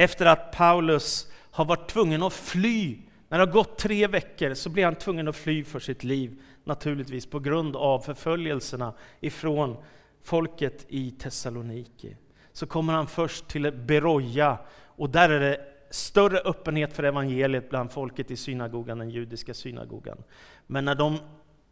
Efter 0.00 0.26
att 0.26 0.52
Paulus 0.52 1.32
har 1.50 1.64
varit 1.64 1.88
tvungen 1.88 2.22
att 2.22 2.32
fly. 2.32 2.98
När 3.28 3.38
det 3.38 3.44
har 3.44 3.52
gått 3.52 3.78
tre 3.78 4.06
veckor 4.06 4.54
så 4.54 4.70
blir 4.70 4.84
han 4.84 4.94
tvungen 4.94 5.28
att 5.28 5.36
fly 5.36 5.64
för 5.64 5.80
sitt 5.80 6.04
liv, 6.04 6.42
naturligtvis 6.64 7.26
på 7.26 7.40
grund 7.40 7.76
av 7.76 8.00
förföljelserna 8.00 8.92
ifrån 9.20 9.76
folket 10.22 10.86
i 10.88 11.10
Thessaloniki. 11.10 12.16
så 12.52 12.66
kommer 12.66 12.92
han 12.92 13.06
först 13.06 13.48
till 13.48 13.72
Beroja 13.72 14.58
och 14.84 15.10
där 15.10 15.28
är 15.28 15.40
det 15.40 15.60
större 15.90 16.38
öppenhet 16.38 16.92
för 16.92 17.02
evangeliet 17.02 17.70
bland 17.70 17.90
folket 17.90 18.30
i 18.30 18.36
synagogan, 18.36 18.98
den 18.98 19.10
judiska 19.10 19.54
synagogan. 19.54 20.18
Men 20.66 20.84
när 20.84 20.94
de 20.94 21.18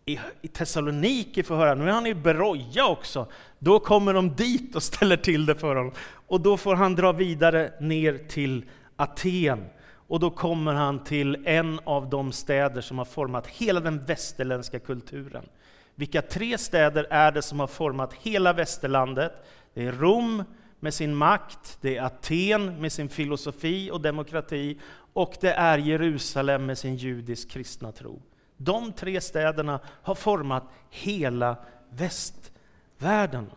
i, 0.08 0.18
i 0.42 0.48
Thessaloniki 0.48 1.42
får 1.42 1.56
höra, 1.56 1.74
nu 1.74 1.88
är 1.88 1.92
han 1.92 2.06
i 2.06 2.14
Beroja 2.14 2.86
också, 2.86 3.26
då 3.58 3.78
kommer 3.78 4.14
de 4.14 4.34
dit 4.34 4.76
och 4.76 4.82
ställer 4.82 5.16
till 5.16 5.46
det 5.46 5.54
för 5.54 5.76
honom. 5.76 5.92
Och 6.26 6.40
då 6.40 6.56
får 6.56 6.74
han 6.74 6.94
dra 6.94 7.12
vidare 7.12 7.72
ner 7.80 8.18
till 8.28 8.64
Aten. 8.96 9.64
Och 10.08 10.20
då 10.20 10.30
kommer 10.30 10.74
han 10.74 11.04
till 11.04 11.46
en 11.46 11.80
av 11.84 12.10
de 12.10 12.32
städer 12.32 12.80
som 12.80 12.98
har 12.98 13.04
format 13.04 13.46
hela 13.46 13.80
den 13.80 14.04
västerländska 14.04 14.78
kulturen. 14.78 15.48
Vilka 15.94 16.22
tre 16.22 16.58
städer 16.58 17.06
är 17.10 17.32
det 17.32 17.42
som 17.42 17.60
har 17.60 17.66
format 17.66 18.12
hela 18.14 18.52
västerlandet? 18.52 19.32
Det 19.74 19.86
är 19.86 19.92
Rom 19.92 20.44
med 20.80 20.94
sin 20.94 21.14
makt, 21.14 21.78
det 21.80 21.96
är 21.96 22.02
Aten 22.02 22.80
med 22.80 22.92
sin 22.92 23.08
filosofi 23.08 23.90
och 23.90 24.00
demokrati 24.00 24.78
och 25.12 25.36
det 25.40 25.52
är 25.52 25.78
Jerusalem 25.78 26.66
med 26.66 26.78
sin 26.78 26.96
judisk 26.96 27.50
kristna 27.50 27.92
tro. 27.92 28.22
De 28.56 28.92
tre 28.92 29.20
städerna 29.20 29.80
har 29.86 30.14
format 30.14 30.64
hela 30.90 31.56
västvärlden. 31.90 33.50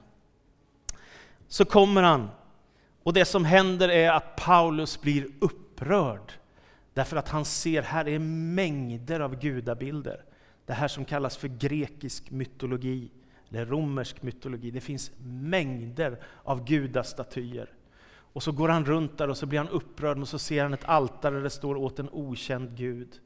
Så 1.47 1.65
kommer 1.65 2.03
han, 2.03 2.29
och 3.03 3.13
det 3.13 3.25
som 3.25 3.45
händer 3.45 3.89
är 3.89 4.11
att 4.11 4.35
Paulus 4.35 5.01
blir 5.01 5.27
upprörd. 5.39 6.33
Därför 6.93 7.17
att 7.17 7.29
han 7.29 7.45
ser, 7.45 7.81
här 7.81 8.07
är 8.07 8.19
mängder 8.19 9.19
av 9.19 9.39
gudabilder. 9.39 10.23
Det 10.65 10.73
här 10.73 10.87
som 10.87 11.05
kallas 11.05 11.37
för 11.37 11.47
grekisk 11.47 12.31
mytologi, 12.31 13.11
eller 13.49 13.65
romersk 13.65 14.21
mytologi. 14.21 14.71
Det 14.71 14.81
finns 14.81 15.11
mängder 15.23 16.19
av 16.43 16.65
gudastatyer. 16.65 17.69
Och 18.33 18.43
så 18.43 18.51
går 18.51 18.69
han 18.69 18.85
runt 18.85 19.17
där 19.17 19.29
och 19.29 19.37
så 19.37 19.45
blir 19.45 19.59
han 19.59 19.69
upprörd 19.69 20.19
och 20.19 20.27
så 20.27 20.39
ser 20.39 20.63
han 20.63 20.73
ett 20.73 20.85
altare 20.85 21.35
där 21.35 21.41
det 21.41 21.49
står 21.49 21.75
åt 21.75 21.99
en 21.99 22.09
okänd 22.09 22.77
gud. 22.77 23.19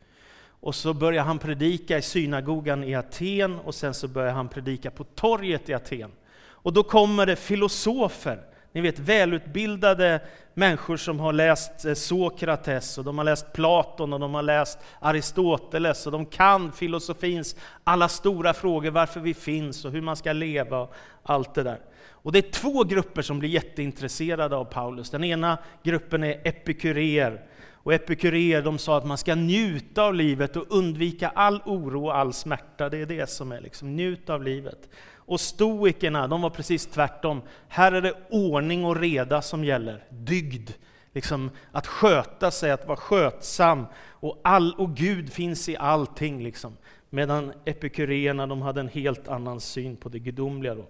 Och 0.63 0.75
så 0.75 0.93
börjar 0.93 1.23
han 1.23 1.39
predika 1.39 1.97
i 1.97 2.01
synagogan 2.01 2.83
i 2.83 2.95
Aten 2.95 3.59
och 3.59 3.75
sen 3.75 3.93
så 3.93 4.07
börjar 4.07 4.33
han 4.33 4.49
predika 4.49 4.91
på 4.91 5.03
torget 5.03 5.69
i 5.69 5.73
Aten. 5.73 6.11
Och 6.45 6.73
då 6.73 6.83
kommer 6.83 7.25
det 7.25 7.35
filosofer, 7.35 8.41
ni 8.71 8.81
vet 8.81 8.99
välutbildade 8.99 10.21
människor 10.53 10.97
som 10.97 11.19
har 11.19 11.33
läst 11.33 11.85
eh, 11.85 11.93
Sokrates, 11.93 12.97
och 12.97 13.03
de 13.03 13.17
har 13.17 13.25
läst 13.25 13.53
Platon 13.53 14.13
och 14.13 14.19
de 14.19 14.33
har 14.33 14.43
läst 14.43 14.79
Aristoteles 14.99 16.05
och 16.05 16.11
de 16.11 16.25
kan 16.25 16.71
filosofins 16.71 17.55
alla 17.83 18.09
stora 18.09 18.53
frågor, 18.53 18.91
varför 18.91 19.19
vi 19.19 19.33
finns 19.33 19.85
och 19.85 19.91
hur 19.91 20.01
man 20.01 20.15
ska 20.15 20.33
leva 20.33 20.79
och 20.79 20.93
allt 21.23 21.53
det 21.53 21.63
där. 21.63 21.79
Och 22.09 22.31
det 22.31 22.39
är 22.39 22.51
två 22.51 22.83
grupper 22.83 23.21
som 23.21 23.39
blir 23.39 23.49
jätteintresserade 23.49 24.55
av 24.55 24.65
Paulus. 24.65 25.09
Den 25.09 25.23
ena 25.23 25.57
gruppen 25.83 26.23
är 26.23 26.41
epikurer, 26.43 27.41
och 27.83 27.93
epikuréer 27.93 28.61
de 28.61 28.77
sa 28.77 28.97
att 28.97 29.05
man 29.05 29.17
ska 29.17 29.35
njuta 29.35 30.03
av 30.03 30.13
livet 30.15 30.55
och 30.55 30.65
undvika 30.69 31.29
all 31.29 31.61
oro 31.65 32.05
och 32.05 32.17
all 32.17 32.33
smärta. 32.33 32.89
Det 32.89 32.97
är 32.97 33.05
det 33.05 33.29
som 33.29 33.51
är 33.51 33.61
liksom, 33.61 33.95
njut 33.95 34.29
av 34.29 34.43
livet. 34.43 34.89
Och 35.15 35.41
stoikerna, 35.41 36.27
de 36.27 36.41
var 36.41 36.49
precis 36.49 36.85
tvärtom. 36.85 37.41
Här 37.67 37.91
är 37.91 38.01
det 38.01 38.13
ordning 38.29 38.85
och 38.85 38.95
reda 38.95 39.41
som 39.41 39.63
gäller, 39.63 40.03
dygd. 40.09 40.69
Liksom 41.13 41.49
att 41.71 41.87
sköta 41.87 42.51
sig, 42.51 42.71
att 42.71 42.87
vara 42.87 42.97
skötsam. 42.97 43.85
Och, 44.09 44.39
all, 44.43 44.73
och 44.73 44.95
Gud 44.95 45.33
finns 45.33 45.69
i 45.69 45.77
allting. 45.77 46.43
Liksom. 46.43 46.77
Medan 47.09 47.53
epikuréerna 47.65 48.47
de 48.47 48.61
hade 48.61 48.81
en 48.81 48.87
helt 48.87 49.27
annan 49.27 49.59
syn 49.59 49.95
på 49.95 50.09
det 50.09 50.19
gudomliga. 50.19 50.75
Då. 50.75 50.85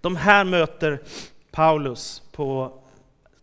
De 0.00 0.16
här 0.16 0.44
möter 0.44 1.02
Paulus 1.50 2.22
på 2.32 2.78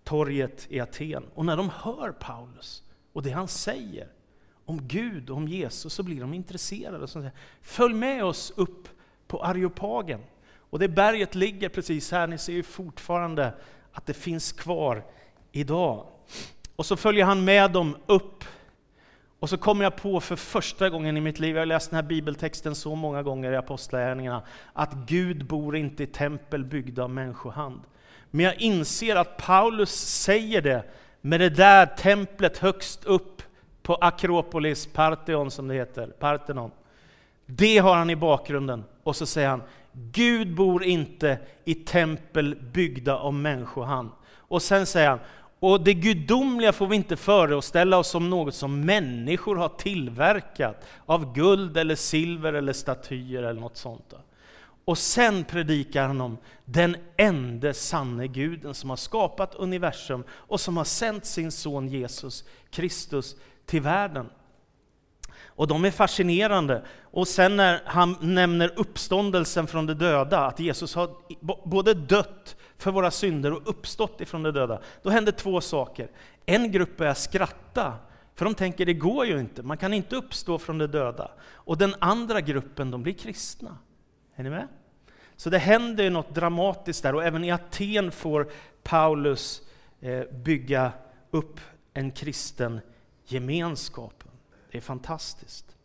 torget 0.03 0.67
i 0.69 0.79
Aten. 0.79 1.23
Och 1.35 1.45
när 1.45 1.57
de 1.57 1.69
hör 1.69 2.11
Paulus 2.11 2.83
och 3.13 3.23
det 3.23 3.31
han 3.31 3.47
säger 3.47 4.07
om 4.65 4.87
Gud 4.87 5.29
och 5.29 5.37
om 5.37 5.47
Jesus 5.47 5.93
så 5.93 6.03
blir 6.03 6.21
de 6.21 6.33
intresserade. 6.33 7.07
Så 7.07 7.19
säger, 7.19 7.31
Följ 7.61 7.93
med 7.93 8.23
oss 8.23 8.53
upp 8.55 8.89
på 9.27 9.43
Areopagen. 9.43 10.21
Och 10.53 10.79
det 10.79 10.87
berget 10.87 11.35
ligger 11.35 11.69
precis 11.69 12.11
här, 12.11 12.27
ni 12.27 12.37
ser 12.37 12.53
ju 12.53 12.63
fortfarande 12.63 13.53
att 13.91 14.05
det 14.05 14.13
finns 14.13 14.51
kvar 14.51 15.03
idag. 15.51 16.05
Och 16.75 16.85
så 16.85 16.95
följer 16.95 17.25
han 17.25 17.43
med 17.43 17.71
dem 17.71 17.97
upp. 18.05 18.43
Och 19.39 19.49
så 19.49 19.57
kommer 19.57 19.83
jag 19.83 19.95
på 19.95 20.19
för 20.19 20.35
första 20.35 20.89
gången 20.89 21.17
i 21.17 21.21
mitt 21.21 21.39
liv, 21.39 21.55
jag 21.55 21.61
har 21.61 21.65
läst 21.65 21.89
den 21.89 21.95
här 21.95 22.03
bibeltexten 22.03 22.75
så 22.75 22.95
många 22.95 23.23
gånger 23.23 23.51
i 23.51 23.55
Apostlagärningarna, 23.55 24.43
att 24.73 24.93
Gud 24.93 25.45
bor 25.45 25.75
inte 25.75 26.03
i 26.03 26.07
tempel 26.07 26.65
byggda 26.65 27.03
av 27.03 27.09
människohand. 27.09 27.81
Men 28.31 28.45
jag 28.45 28.61
inser 28.61 29.15
att 29.15 29.37
Paulus 29.37 29.91
säger 29.91 30.61
det 30.61 30.83
med 31.21 31.39
det 31.39 31.49
där 31.49 31.85
templet 31.85 32.57
högst 32.57 33.05
upp 33.05 33.41
på 33.83 33.95
Akropolis, 33.95 34.85
Partheon 34.85 35.51
som 35.51 35.67
det 35.67 35.73
heter, 35.73 36.07
Parthenon. 36.07 36.71
Det 37.45 37.77
har 37.77 37.95
han 37.95 38.09
i 38.09 38.15
bakgrunden. 38.15 38.83
Och 39.03 39.15
så 39.15 39.25
säger 39.25 39.49
han, 39.49 39.63
Gud 39.93 40.55
bor 40.55 40.83
inte 40.83 41.37
i 41.65 41.73
tempel 41.73 42.55
byggda 42.55 43.17
av 43.17 43.33
människohand. 43.33 44.09
Och 44.35 44.61
sen 44.61 44.85
säger 44.85 45.09
han, 45.09 45.19
och 45.59 45.81
det 45.81 45.93
gudomliga 45.93 46.73
får 46.73 46.87
vi 46.87 46.95
inte 46.95 47.15
föreställa 47.15 47.97
oss 47.97 48.07
som 48.07 48.29
något 48.29 48.55
som 48.55 48.81
människor 48.81 49.55
har 49.55 49.69
tillverkat 49.69 50.85
av 51.05 51.33
guld 51.33 51.77
eller 51.77 51.95
silver 51.95 52.53
eller 52.53 52.73
statyer 52.73 53.43
eller 53.43 53.61
något 53.61 53.77
sånt. 53.77 54.13
Och 54.91 54.97
sen 54.97 55.43
predikar 55.43 56.07
han 56.07 56.21
om 56.21 56.37
den 56.65 56.95
enda 57.17 57.73
sanne 57.73 58.27
guden 58.27 58.73
som 58.73 58.89
har 58.89 58.97
skapat 58.97 59.55
universum 59.55 60.23
och 60.31 60.61
som 60.61 60.77
har 60.77 60.83
sänt 60.83 61.25
sin 61.25 61.51
son 61.51 61.87
Jesus 61.87 62.43
Kristus 62.69 63.35
till 63.65 63.81
världen. 63.81 64.29
Och 65.45 65.67
de 65.67 65.85
är 65.85 65.91
fascinerande. 65.91 66.85
Och 67.01 67.27
sen 67.27 67.55
när 67.55 67.81
han 67.85 68.15
nämner 68.21 68.73
uppståndelsen 68.75 69.67
från 69.67 69.85
de 69.85 69.93
döda, 69.93 70.45
att 70.45 70.59
Jesus 70.59 70.95
har 70.95 71.09
både 71.69 71.93
dött 71.93 72.55
för 72.77 72.91
våra 72.91 73.11
synder 73.11 73.53
och 73.53 73.69
uppstått 73.69 74.21
ifrån 74.21 74.43
de 74.43 74.51
döda, 74.51 74.81
då 75.03 75.09
händer 75.09 75.31
två 75.31 75.61
saker. 75.61 76.09
En 76.45 76.71
grupp 76.71 76.97
börjar 76.97 77.13
skratta, 77.13 77.93
för 78.35 78.45
de 78.45 78.55
tänker 78.55 78.85
det 78.85 78.93
går 78.93 79.25
ju 79.25 79.39
inte, 79.39 79.63
man 79.63 79.77
kan 79.77 79.93
inte 79.93 80.15
uppstå 80.15 80.57
från 80.57 80.77
de 80.77 80.87
döda. 80.87 81.31
Och 81.53 81.77
den 81.77 81.95
andra 81.99 82.41
gruppen, 82.41 82.91
de 82.91 83.03
blir 83.03 83.13
kristna. 83.13 83.77
Är 84.35 84.43
ni 84.43 84.49
med? 84.49 84.67
Så 85.41 85.49
det 85.49 85.57
händer 85.57 86.09
något 86.09 86.35
dramatiskt 86.35 87.03
där 87.03 87.15
och 87.15 87.23
även 87.23 87.43
i 87.43 87.51
Aten 87.51 88.11
får 88.11 88.51
Paulus 88.83 89.61
eh, 90.01 90.23
bygga 90.23 90.91
upp 91.31 91.59
en 91.93 92.11
kristen 92.11 92.81
gemenskap. 93.25 94.23
Det 94.71 94.77
är 94.77 94.81
fantastiskt. 94.81 95.75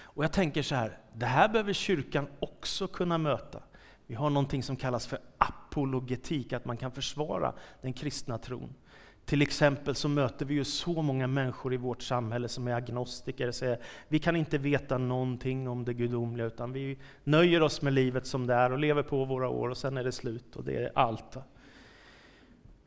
Och 0.00 0.24
jag 0.24 0.32
tänker 0.32 0.62
så 0.62 0.74
här, 0.74 0.98
det 1.14 1.26
här 1.26 1.48
behöver 1.48 1.72
kyrkan 1.72 2.26
också 2.38 2.86
kunna 2.88 3.18
möta. 3.18 3.62
Vi 4.06 4.14
har 4.14 4.30
någonting 4.30 4.62
som 4.62 4.76
kallas 4.76 5.06
för 5.06 5.18
apologetik, 5.38 6.52
att 6.52 6.64
man 6.64 6.76
kan 6.76 6.92
försvara 6.92 7.52
den 7.80 7.92
kristna 7.92 8.38
tron. 8.38 8.74
Till 9.24 9.42
exempel 9.42 9.94
så 9.94 10.08
möter 10.08 10.46
vi 10.46 10.54
ju 10.54 10.64
så 10.64 11.02
många 11.02 11.26
människor 11.26 11.74
i 11.74 11.76
vårt 11.76 12.02
samhälle 12.02 12.48
som 12.48 12.68
är 12.68 12.74
agnostiker 12.74 13.48
och 13.48 13.54
säger 13.54 13.78
vi 14.08 14.18
kan 14.18 14.36
inte 14.36 14.58
veta 14.58 14.98
någonting 14.98 15.68
om 15.68 15.84
det 15.84 15.94
gudomliga 15.94 16.46
utan 16.46 16.72
vi 16.72 16.98
nöjer 17.24 17.62
oss 17.62 17.82
med 17.82 17.92
livet 17.92 18.26
som 18.26 18.46
det 18.46 18.54
är 18.54 18.72
och 18.72 18.78
lever 18.78 19.02
på 19.02 19.24
våra 19.24 19.48
år 19.48 19.68
och 19.68 19.76
sen 19.76 19.96
är 19.96 20.04
det 20.04 20.12
slut 20.12 20.56
och 20.56 20.64
det 20.64 20.76
är 20.76 20.92
allt. 20.94 21.36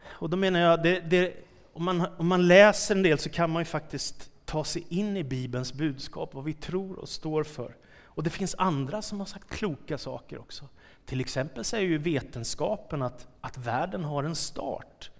Och 0.03 0.29
då 0.29 0.37
menar 0.37 0.59
jag, 0.59 0.83
det, 0.83 0.99
det, 0.99 1.33
om, 1.73 1.85
man, 1.85 2.07
om 2.17 2.27
man 2.27 2.47
läser 2.47 2.95
en 2.95 3.03
del 3.03 3.19
så 3.19 3.29
kan 3.29 3.49
man 3.49 3.61
ju 3.61 3.65
faktiskt 3.65 4.31
ta 4.45 4.63
sig 4.63 4.85
in 4.89 5.17
i 5.17 5.23
Bibelns 5.23 5.73
budskap, 5.73 6.33
vad 6.33 6.43
vi 6.43 6.53
tror 6.53 6.99
och 6.99 7.09
står 7.09 7.43
för. 7.43 7.75
Och 8.03 8.23
det 8.23 8.29
finns 8.29 8.55
andra 8.57 9.01
som 9.01 9.19
har 9.19 9.25
sagt 9.25 9.49
kloka 9.49 9.97
saker 9.97 10.39
också. 10.39 10.65
Till 11.05 11.19
exempel 11.19 11.63
säger 11.63 11.87
ju 11.87 11.97
vetenskapen 11.97 13.01
att, 13.01 13.27
att 13.41 13.57
världen 13.57 14.03
har 14.03 14.23
en 14.23 14.35
start. 14.35 15.11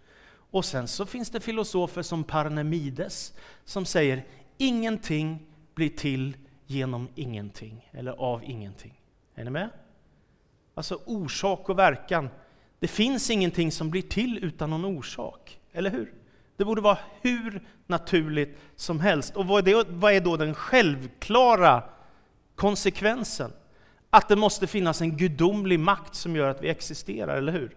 Och 0.56 0.66
sen 0.66 0.88
så 0.88 1.06
finns 1.06 1.30
det 1.30 1.40
filosofer 1.40 2.02
som 2.02 2.24
Parnemides 2.24 3.34
som 3.64 3.86
säger 3.86 4.26
ingenting 4.58 5.46
blir 5.74 5.90
till 5.90 6.38
genom 6.66 7.08
ingenting, 7.16 7.90
eller 7.92 8.12
av 8.12 8.44
ingenting. 8.44 9.02
Är 9.36 9.44
ni 9.44 9.50
med? 9.50 9.70
Alltså 10.74 11.00
orsak 11.06 11.70
och 11.70 11.80
verkan. 11.80 12.30
Det 12.80 12.88
finns 12.88 13.30
ingenting 13.30 13.72
som 13.72 13.90
blir 13.90 14.02
till 14.02 14.40
utan 14.44 14.70
någon 14.70 14.86
orsak, 14.86 15.60
eller 15.72 15.90
hur? 15.90 16.14
Det 16.58 16.66
borde 16.66 16.82
vara 16.82 16.98
hur 17.22 17.68
naturligt 17.88 18.58
som 18.76 19.00
helst. 19.00 19.36
Och 19.36 19.48
vad 19.48 19.68
är, 19.68 19.74
det, 19.74 19.86
vad 19.90 20.14
är 20.14 20.22
då 20.22 20.38
den 20.38 20.54
självklara 20.54 21.84
konsekvensen? 22.56 23.52
Att 24.10 24.28
det 24.28 24.36
måste 24.36 24.68
finnas 24.68 25.02
en 25.02 25.18
gudomlig 25.18 25.80
makt 25.80 26.16
som 26.16 26.36
gör 26.36 26.50
att 26.50 26.64
vi 26.64 26.70
existerar, 26.70 27.38
eller 27.38 27.52
hur? 27.52 27.76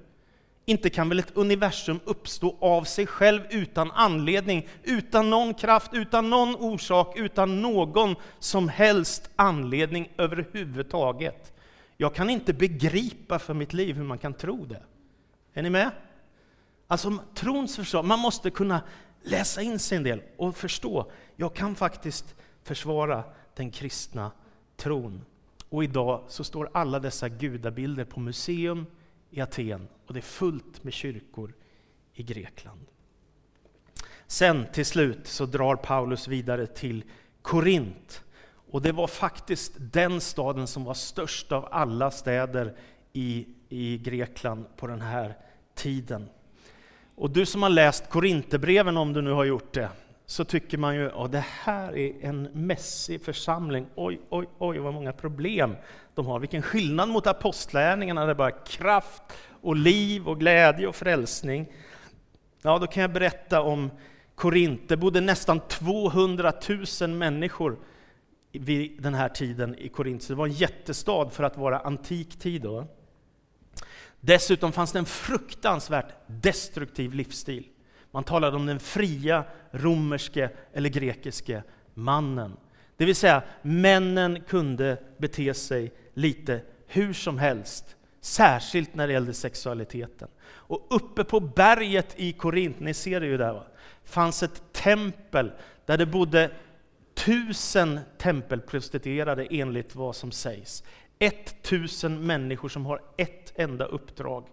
Inte 0.68 0.90
kan 0.90 1.08
väl 1.08 1.18
ett 1.18 1.36
universum 1.36 2.00
uppstå 2.04 2.56
av 2.60 2.84
sig 2.84 3.06
själv 3.06 3.42
utan 3.50 3.90
anledning, 3.90 4.68
utan 4.82 5.30
någon 5.30 5.54
kraft, 5.54 5.94
utan 5.94 6.30
någon 6.30 6.56
orsak, 6.56 7.16
utan 7.16 7.62
någon 7.62 8.14
som 8.38 8.68
helst 8.68 9.30
anledning 9.36 10.12
överhuvudtaget. 10.18 11.52
Jag 11.96 12.14
kan 12.14 12.30
inte 12.30 12.52
begripa 12.52 13.38
för 13.38 13.54
mitt 13.54 13.72
liv 13.72 13.96
hur 13.96 14.04
man 14.04 14.18
kan 14.18 14.34
tro 14.34 14.64
det. 14.64 14.82
Är 15.54 15.62
ni 15.62 15.70
med? 15.70 15.90
Alltså 16.86 17.18
trons 17.34 17.76
försvar, 17.76 18.02
man 18.02 18.18
måste 18.18 18.50
kunna 18.50 18.80
läsa 19.22 19.62
in 19.62 19.78
sig 19.78 19.96
en 19.96 20.04
del 20.04 20.22
och 20.36 20.56
förstå, 20.56 21.10
jag 21.36 21.54
kan 21.54 21.74
faktiskt 21.74 22.34
försvara 22.62 23.24
den 23.54 23.70
kristna 23.70 24.30
tron. 24.76 25.24
Och 25.68 25.84
idag 25.84 26.24
så 26.28 26.44
står 26.44 26.70
alla 26.74 26.98
dessa 27.00 27.28
gudabilder 27.28 28.04
på 28.04 28.20
museum 28.20 28.86
i 29.30 29.40
Aten 29.40 29.88
och 30.06 30.14
det 30.14 30.20
är 30.20 30.22
fullt 30.22 30.84
med 30.84 30.92
kyrkor 30.92 31.54
i 32.14 32.22
Grekland. 32.22 32.86
Sen 34.26 34.66
till 34.72 34.86
slut 34.86 35.26
så 35.26 35.46
drar 35.46 35.76
Paulus 35.76 36.28
vidare 36.28 36.66
till 36.66 37.04
Korint. 37.42 38.24
Och 38.70 38.82
det 38.82 38.92
var 38.92 39.06
faktiskt 39.06 39.72
den 39.78 40.20
staden 40.20 40.66
som 40.66 40.84
var 40.84 40.94
störst 40.94 41.52
av 41.52 41.68
alla 41.70 42.10
städer 42.10 42.76
i, 43.12 43.46
i 43.68 43.98
Grekland 43.98 44.76
på 44.76 44.86
den 44.86 45.00
här 45.00 45.36
tiden. 45.74 46.28
Och 47.14 47.30
du 47.30 47.46
som 47.46 47.62
har 47.62 47.70
läst 47.70 48.10
Korinthierbreven, 48.10 48.96
om 48.96 49.12
du 49.12 49.22
nu 49.22 49.30
har 49.30 49.44
gjort 49.44 49.72
det, 49.74 49.90
så 50.30 50.44
tycker 50.44 50.78
man 50.78 50.94
ju 50.94 51.10
att 51.10 51.32
det 51.32 51.44
här 51.62 51.96
är 51.96 52.24
en 52.24 52.42
mässig 52.42 53.22
församling. 53.22 53.86
Oj, 53.94 54.20
oj, 54.28 54.46
oj, 54.58 54.78
vad 54.78 54.94
många 54.94 55.12
problem 55.12 55.76
de 56.14 56.26
har. 56.26 56.40
Vilken 56.40 56.62
skillnad 56.62 57.08
mot 57.08 57.26
apostlärningarna, 57.26 58.20
där 58.20 58.28
det 58.28 58.34
bara 58.34 58.50
kraft 58.50 59.22
och 59.60 59.76
liv 59.76 60.28
och 60.28 60.40
glädje 60.40 60.86
och 60.86 60.96
frälsning. 60.96 61.72
Ja, 62.62 62.78
då 62.78 62.86
kan 62.86 63.00
jag 63.00 63.12
berätta 63.12 63.62
om 63.62 63.90
Korint. 64.34 64.88
Det 64.88 64.96
bodde 64.96 65.20
nästan 65.20 65.60
200 65.60 66.52
000 67.00 67.10
människor 67.10 67.78
vid 68.52 69.02
den 69.02 69.14
här 69.14 69.28
tiden 69.28 69.74
i 69.78 69.88
Korint. 69.88 70.22
Så 70.22 70.32
det 70.32 70.36
var 70.36 70.46
en 70.46 70.52
jättestad 70.52 71.32
för 71.32 71.44
att 71.44 71.56
vara 71.56 71.78
antik 71.78 72.38
tid. 72.38 72.62
Då. 72.62 72.86
Dessutom 74.20 74.72
fanns 74.72 74.92
det 74.92 74.98
en 74.98 75.06
fruktansvärt 75.06 76.14
destruktiv 76.26 77.14
livsstil. 77.14 77.68
Man 78.10 78.24
talade 78.24 78.56
om 78.56 78.66
den 78.66 78.80
fria 78.80 79.44
romerske 79.70 80.50
eller 80.72 80.88
grekiske 80.88 81.62
mannen. 81.94 82.56
Det 82.96 83.04
vill 83.04 83.16
säga, 83.16 83.42
männen 83.62 84.40
kunde 84.40 84.96
bete 85.18 85.54
sig 85.54 85.92
lite 86.14 86.60
hur 86.86 87.12
som 87.12 87.38
helst, 87.38 87.96
särskilt 88.20 88.94
när 88.94 89.06
det 89.06 89.12
gällde 89.12 89.34
sexualiteten. 89.34 90.28
Och 90.44 90.86
uppe 90.90 91.24
på 91.24 91.40
berget 91.40 92.14
i 92.16 92.32
Korint, 92.32 92.80
ni 92.80 92.94
ser 92.94 93.20
det 93.20 93.26
ju 93.26 93.36
där, 93.36 93.52
va? 93.52 93.64
fanns 94.04 94.42
ett 94.42 94.62
tempel 94.72 95.52
där 95.86 95.98
det 95.98 96.06
bodde 96.06 96.50
tusen 97.14 98.00
tempelprostituerade 98.18 99.46
enligt 99.50 99.94
vad 99.94 100.16
som 100.16 100.32
sägs. 100.32 100.84
Ett 101.18 101.62
tusen 101.62 102.26
människor 102.26 102.68
som 102.68 102.86
har 102.86 103.02
ett 103.16 103.52
enda 103.54 103.84
uppdrag, 103.84 104.44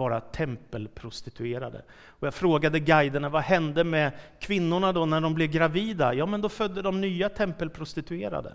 vara 0.00 0.20
tempelprostituerade. 0.20 1.82
Och 2.06 2.26
jag 2.26 2.34
frågade 2.34 2.80
guiderna, 2.80 3.28
vad 3.28 3.42
hände 3.42 3.84
med 3.84 4.12
kvinnorna 4.40 4.92
då 4.92 5.06
när 5.06 5.20
de 5.20 5.34
blev 5.34 5.50
gravida? 5.50 6.14
Ja, 6.14 6.26
men 6.26 6.40
då 6.40 6.48
födde 6.48 6.82
de 6.82 7.00
nya 7.00 7.28
tempelprostituerade. 7.28 8.54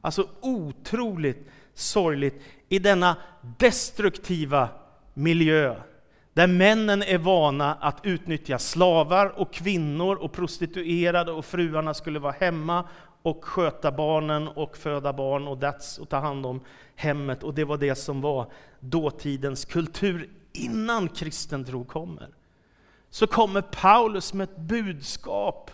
Alltså 0.00 0.28
otroligt 0.40 1.48
sorgligt 1.74 2.42
i 2.68 2.78
denna 2.78 3.16
destruktiva 3.58 4.68
miljö 5.14 5.76
där 6.32 6.46
männen 6.46 7.02
är 7.02 7.18
vana 7.18 7.74
att 7.74 8.00
utnyttja 8.02 8.58
slavar 8.58 9.40
och 9.40 9.52
kvinnor 9.52 10.16
och 10.16 10.32
prostituerade 10.32 11.32
och 11.32 11.44
fruarna 11.44 11.94
skulle 11.94 12.18
vara 12.18 12.34
hemma 12.40 12.88
och 13.22 13.44
sköta 13.44 13.92
barnen 13.92 14.48
och 14.48 14.76
föda 14.76 15.12
barn 15.12 15.48
och, 15.48 15.58
och 16.00 16.08
ta 16.08 16.18
hand 16.18 16.46
om 16.46 16.60
hemmet. 16.94 17.42
Och 17.42 17.54
det 17.54 17.64
var 17.64 17.76
det 17.76 17.94
som 17.94 18.20
var 18.20 18.50
dåtidens 18.80 19.64
kultur 19.64 20.30
innan 20.56 21.08
kristen 21.08 21.64
tro 21.64 21.84
kommer. 21.84 22.28
Så 23.10 23.26
kommer 23.26 23.60
Paulus 23.60 24.34
med 24.34 24.44
ett 24.44 24.56
budskap 24.58 25.70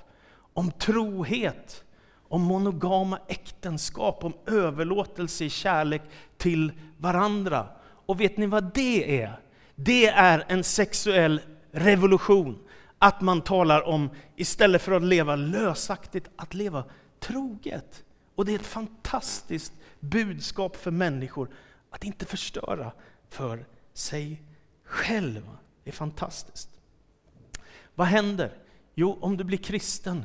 om 0.52 0.70
trohet, 0.70 1.84
om 2.28 2.42
monogama 2.42 3.18
äktenskap, 3.28 4.24
om 4.24 4.32
överlåtelse 4.46 5.44
i 5.44 5.50
kärlek 5.50 6.02
till 6.36 6.72
varandra. 6.98 7.66
Och 8.06 8.20
vet 8.20 8.36
ni 8.36 8.46
vad 8.46 8.74
det 8.74 9.22
är? 9.22 9.40
Det 9.74 10.06
är 10.06 10.44
en 10.48 10.64
sexuell 10.64 11.40
revolution. 11.70 12.58
Att 12.98 13.20
man 13.20 13.40
talar 13.40 13.88
om, 13.88 14.10
istället 14.36 14.82
för 14.82 14.92
att 14.92 15.02
leva 15.02 15.36
lösaktigt, 15.36 16.30
att 16.36 16.54
leva 16.54 16.84
troget. 17.20 18.04
Och 18.34 18.44
det 18.44 18.52
är 18.52 18.58
ett 18.58 18.66
fantastiskt 18.66 19.72
budskap 20.00 20.76
för 20.76 20.90
människor, 20.90 21.48
att 21.90 22.04
inte 22.04 22.24
förstöra 22.24 22.92
för 23.28 23.66
sig 23.94 24.42
själv. 24.92 25.48
Det 25.84 25.90
är 25.90 25.94
fantastiskt. 25.94 26.80
Vad 27.94 28.06
händer? 28.06 28.52
Jo, 28.94 29.18
om 29.20 29.36
du 29.36 29.44
blir 29.44 29.58
kristen, 29.58 30.24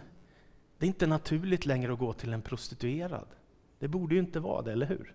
det 0.78 0.86
är 0.86 0.88
inte 0.88 1.08
naturligt 1.08 1.66
längre 1.66 1.94
att 1.94 2.00
gå 2.00 2.14
till 2.14 2.34
en 2.34 2.42
prostituerad. 2.42 3.28
Det 3.80 3.88
borde 3.88 4.16
ju 4.16 4.22
inte 4.22 4.40
vara 4.40 4.62
det, 4.62 4.72
eller 4.72 4.86
hur? 4.86 5.14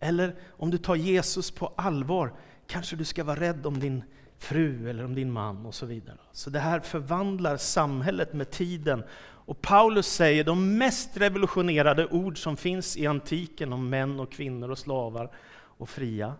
Eller 0.00 0.34
om 0.50 0.70
du 0.70 0.78
tar 0.78 0.94
Jesus 0.94 1.50
på 1.50 1.72
allvar, 1.76 2.32
kanske 2.66 2.96
du 2.96 3.04
ska 3.04 3.24
vara 3.24 3.40
rädd 3.40 3.66
om 3.66 3.80
din 3.80 4.02
fru 4.38 4.90
eller 4.90 5.04
om 5.04 5.14
din 5.14 5.32
man 5.32 5.66
och 5.66 5.74
så 5.74 5.86
vidare. 5.86 6.18
Så 6.32 6.50
det 6.50 6.60
här 6.60 6.80
förvandlar 6.80 7.56
samhället 7.56 8.32
med 8.32 8.50
tiden. 8.50 9.04
Och 9.20 9.62
Paulus 9.62 10.06
säger 10.06 10.44
de 10.44 10.78
mest 10.78 11.16
revolutionerade 11.16 12.06
ord 12.06 12.42
som 12.42 12.56
finns 12.56 12.96
i 12.96 13.06
antiken 13.06 13.72
om 13.72 13.88
män 13.88 14.20
och 14.20 14.32
kvinnor 14.32 14.70
och 14.70 14.78
slavar 14.78 15.30
och 15.54 15.88
fria. 15.88 16.34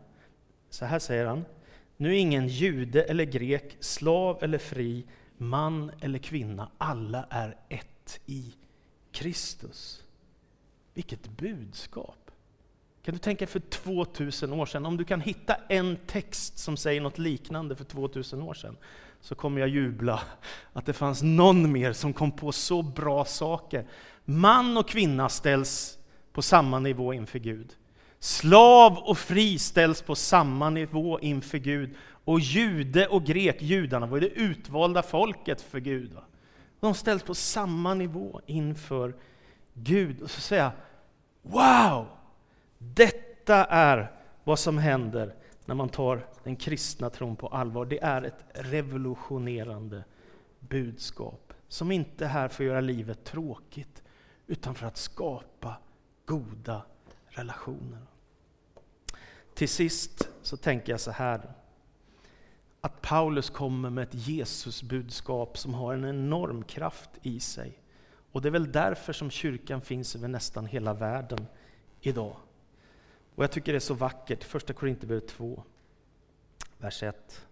Så 0.70 0.84
här 0.84 0.98
säger 0.98 1.26
han. 1.26 1.44
Nu 1.96 2.08
är 2.08 2.18
ingen 2.18 2.48
jude 2.48 3.02
eller 3.02 3.24
grek, 3.24 3.76
slav 3.80 4.38
eller 4.42 4.58
fri, 4.58 5.04
man 5.36 5.90
eller 6.00 6.18
kvinna. 6.18 6.70
Alla 6.78 7.26
är 7.30 7.56
ett 7.68 8.20
i 8.26 8.54
Kristus. 9.12 10.02
Vilket 10.94 11.28
budskap! 11.28 12.30
Kan 13.02 13.14
du 13.14 13.18
tänka 13.18 13.46
för 13.46 13.60
2000 13.60 14.52
år 14.52 14.66
sedan, 14.66 14.86
om 14.86 14.96
du 14.96 15.04
kan 15.04 15.20
hitta 15.20 15.56
en 15.68 15.96
text 16.06 16.58
som 16.58 16.76
säger 16.76 17.00
något 17.00 17.18
liknande 17.18 17.76
för 17.76 17.84
2000 17.84 18.42
år 18.42 18.54
sedan, 18.54 18.76
så 19.20 19.34
kommer 19.34 19.60
jag 19.60 19.68
jubla 19.68 20.20
att 20.72 20.86
det 20.86 20.92
fanns 20.92 21.22
någon 21.22 21.72
mer 21.72 21.92
som 21.92 22.12
kom 22.12 22.32
på 22.32 22.52
så 22.52 22.82
bra 22.82 23.24
saker. 23.24 23.86
Man 24.24 24.76
och 24.76 24.88
kvinna 24.88 25.28
ställs 25.28 25.98
på 26.32 26.42
samma 26.42 26.78
nivå 26.78 27.12
inför 27.12 27.38
Gud. 27.38 27.76
Slav 28.18 28.98
och 28.98 29.18
fri 29.18 29.58
ställs 29.58 30.02
på 30.02 30.14
samma 30.14 30.70
nivå 30.70 31.20
inför 31.20 31.58
Gud. 31.58 31.94
Och 32.24 32.40
jude 32.40 33.06
och 33.06 33.24
grek, 33.24 33.62
judarna 33.62 34.06
var 34.06 34.20
det 34.20 34.28
utvalda 34.28 35.02
folket 35.02 35.60
för 35.60 35.78
Gud. 35.78 36.12
Va? 36.12 36.22
De 36.80 36.94
ställs 36.94 37.22
på 37.22 37.34
samma 37.34 37.94
nivå 37.94 38.40
inför 38.46 39.14
Gud. 39.74 40.22
Och 40.22 40.30
så 40.30 40.40
säger 40.40 40.62
jag, 40.62 40.72
wow! 41.42 42.06
Detta 42.78 43.64
är 43.64 44.12
vad 44.44 44.58
som 44.58 44.78
händer 44.78 45.34
när 45.64 45.74
man 45.74 45.88
tar 45.88 46.26
den 46.44 46.56
kristna 46.56 47.10
tron 47.10 47.36
på 47.36 47.48
allvar. 47.48 47.84
Det 47.84 48.02
är 48.02 48.22
ett 48.22 48.44
revolutionerande 48.54 50.04
budskap 50.60 51.52
som 51.68 51.92
inte 51.92 52.24
är 52.24 52.28
här 52.28 52.48
för 52.48 52.64
att 52.64 52.68
göra 52.68 52.80
livet 52.80 53.24
tråkigt, 53.24 54.02
utan 54.46 54.74
för 54.74 54.86
att 54.86 54.96
skapa 54.96 55.76
goda 56.24 56.82
relationer. 57.36 58.06
Till 59.54 59.68
sist 59.68 60.28
så 60.42 60.56
tänker 60.56 60.92
jag 60.92 61.00
så 61.00 61.10
här, 61.10 61.52
att 62.80 63.02
Paulus 63.02 63.50
kommer 63.50 63.90
med 63.90 64.02
ett 64.02 64.28
Jesusbudskap 64.28 65.58
som 65.58 65.74
har 65.74 65.94
en 65.94 66.04
enorm 66.04 66.64
kraft 66.64 67.10
i 67.22 67.40
sig. 67.40 67.78
Och 68.32 68.42
det 68.42 68.48
är 68.48 68.52
väl 68.52 68.72
därför 68.72 69.12
som 69.12 69.30
kyrkan 69.30 69.80
finns 69.80 70.16
över 70.16 70.28
nästan 70.28 70.66
hela 70.66 70.94
världen 70.94 71.46
idag. 72.00 72.36
Och 73.34 73.44
jag 73.44 73.50
tycker 73.50 73.72
det 73.72 73.78
är 73.78 73.80
så 73.80 73.94
vackert, 73.94 74.44
första 74.44 74.72
Korinthierbrevet 74.72 75.28
2, 75.28 75.62
vers 76.78 77.02
1. 77.02 77.46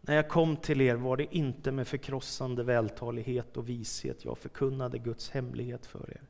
När 0.00 0.14
jag 0.14 0.28
kom 0.28 0.56
till 0.56 0.80
er 0.80 0.94
var 0.94 1.16
det 1.16 1.36
inte 1.36 1.72
med 1.72 1.88
förkrossande 1.88 2.64
vältalighet 2.64 3.56
och 3.56 3.68
vishet 3.68 4.24
jag 4.24 4.38
förkunnade 4.38 4.98
Guds 4.98 5.30
hemlighet 5.30 5.86
för 5.86 6.10
er. 6.10 6.22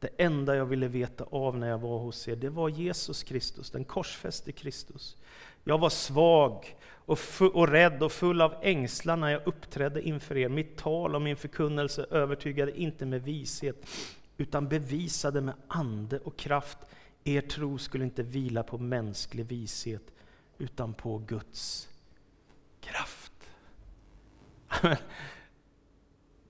Det 0.00 0.08
enda 0.16 0.56
jag 0.56 0.66
ville 0.66 0.88
veta 0.88 1.24
av 1.24 1.58
när 1.58 1.68
jag 1.68 1.78
var 1.78 1.98
hos 1.98 2.28
er, 2.28 2.36
det 2.36 2.50
var 2.50 2.68
Jesus 2.68 3.22
Kristus, 3.22 3.70
den 3.70 3.84
korsfäste 3.84 4.52
Kristus. 4.52 5.16
Jag 5.64 5.78
var 5.78 5.90
svag 5.90 6.76
och, 6.90 7.18
och 7.52 7.68
rädd 7.68 8.02
och 8.02 8.12
full 8.12 8.40
av 8.40 8.54
ängslan 8.62 9.20
när 9.20 9.28
jag 9.28 9.46
uppträdde 9.46 10.02
inför 10.02 10.36
er. 10.36 10.48
Mitt 10.48 10.76
tal 10.76 11.14
och 11.14 11.22
min 11.22 11.36
förkunnelse 11.36 12.06
övertygade 12.10 12.80
inte 12.80 13.06
med 13.06 13.22
vishet, 13.22 13.86
utan 14.36 14.68
bevisade 14.68 15.40
med 15.40 15.54
ande 15.68 16.18
och 16.18 16.36
kraft 16.36 16.78
er 17.24 17.40
tro 17.40 17.78
skulle 17.78 18.04
inte 18.04 18.22
vila 18.22 18.62
på 18.62 18.78
mänsklig 18.78 19.46
vishet 19.46 20.02
utan 20.58 20.94
på 20.94 21.18
Guds 21.18 21.88
kraft. 22.80 23.32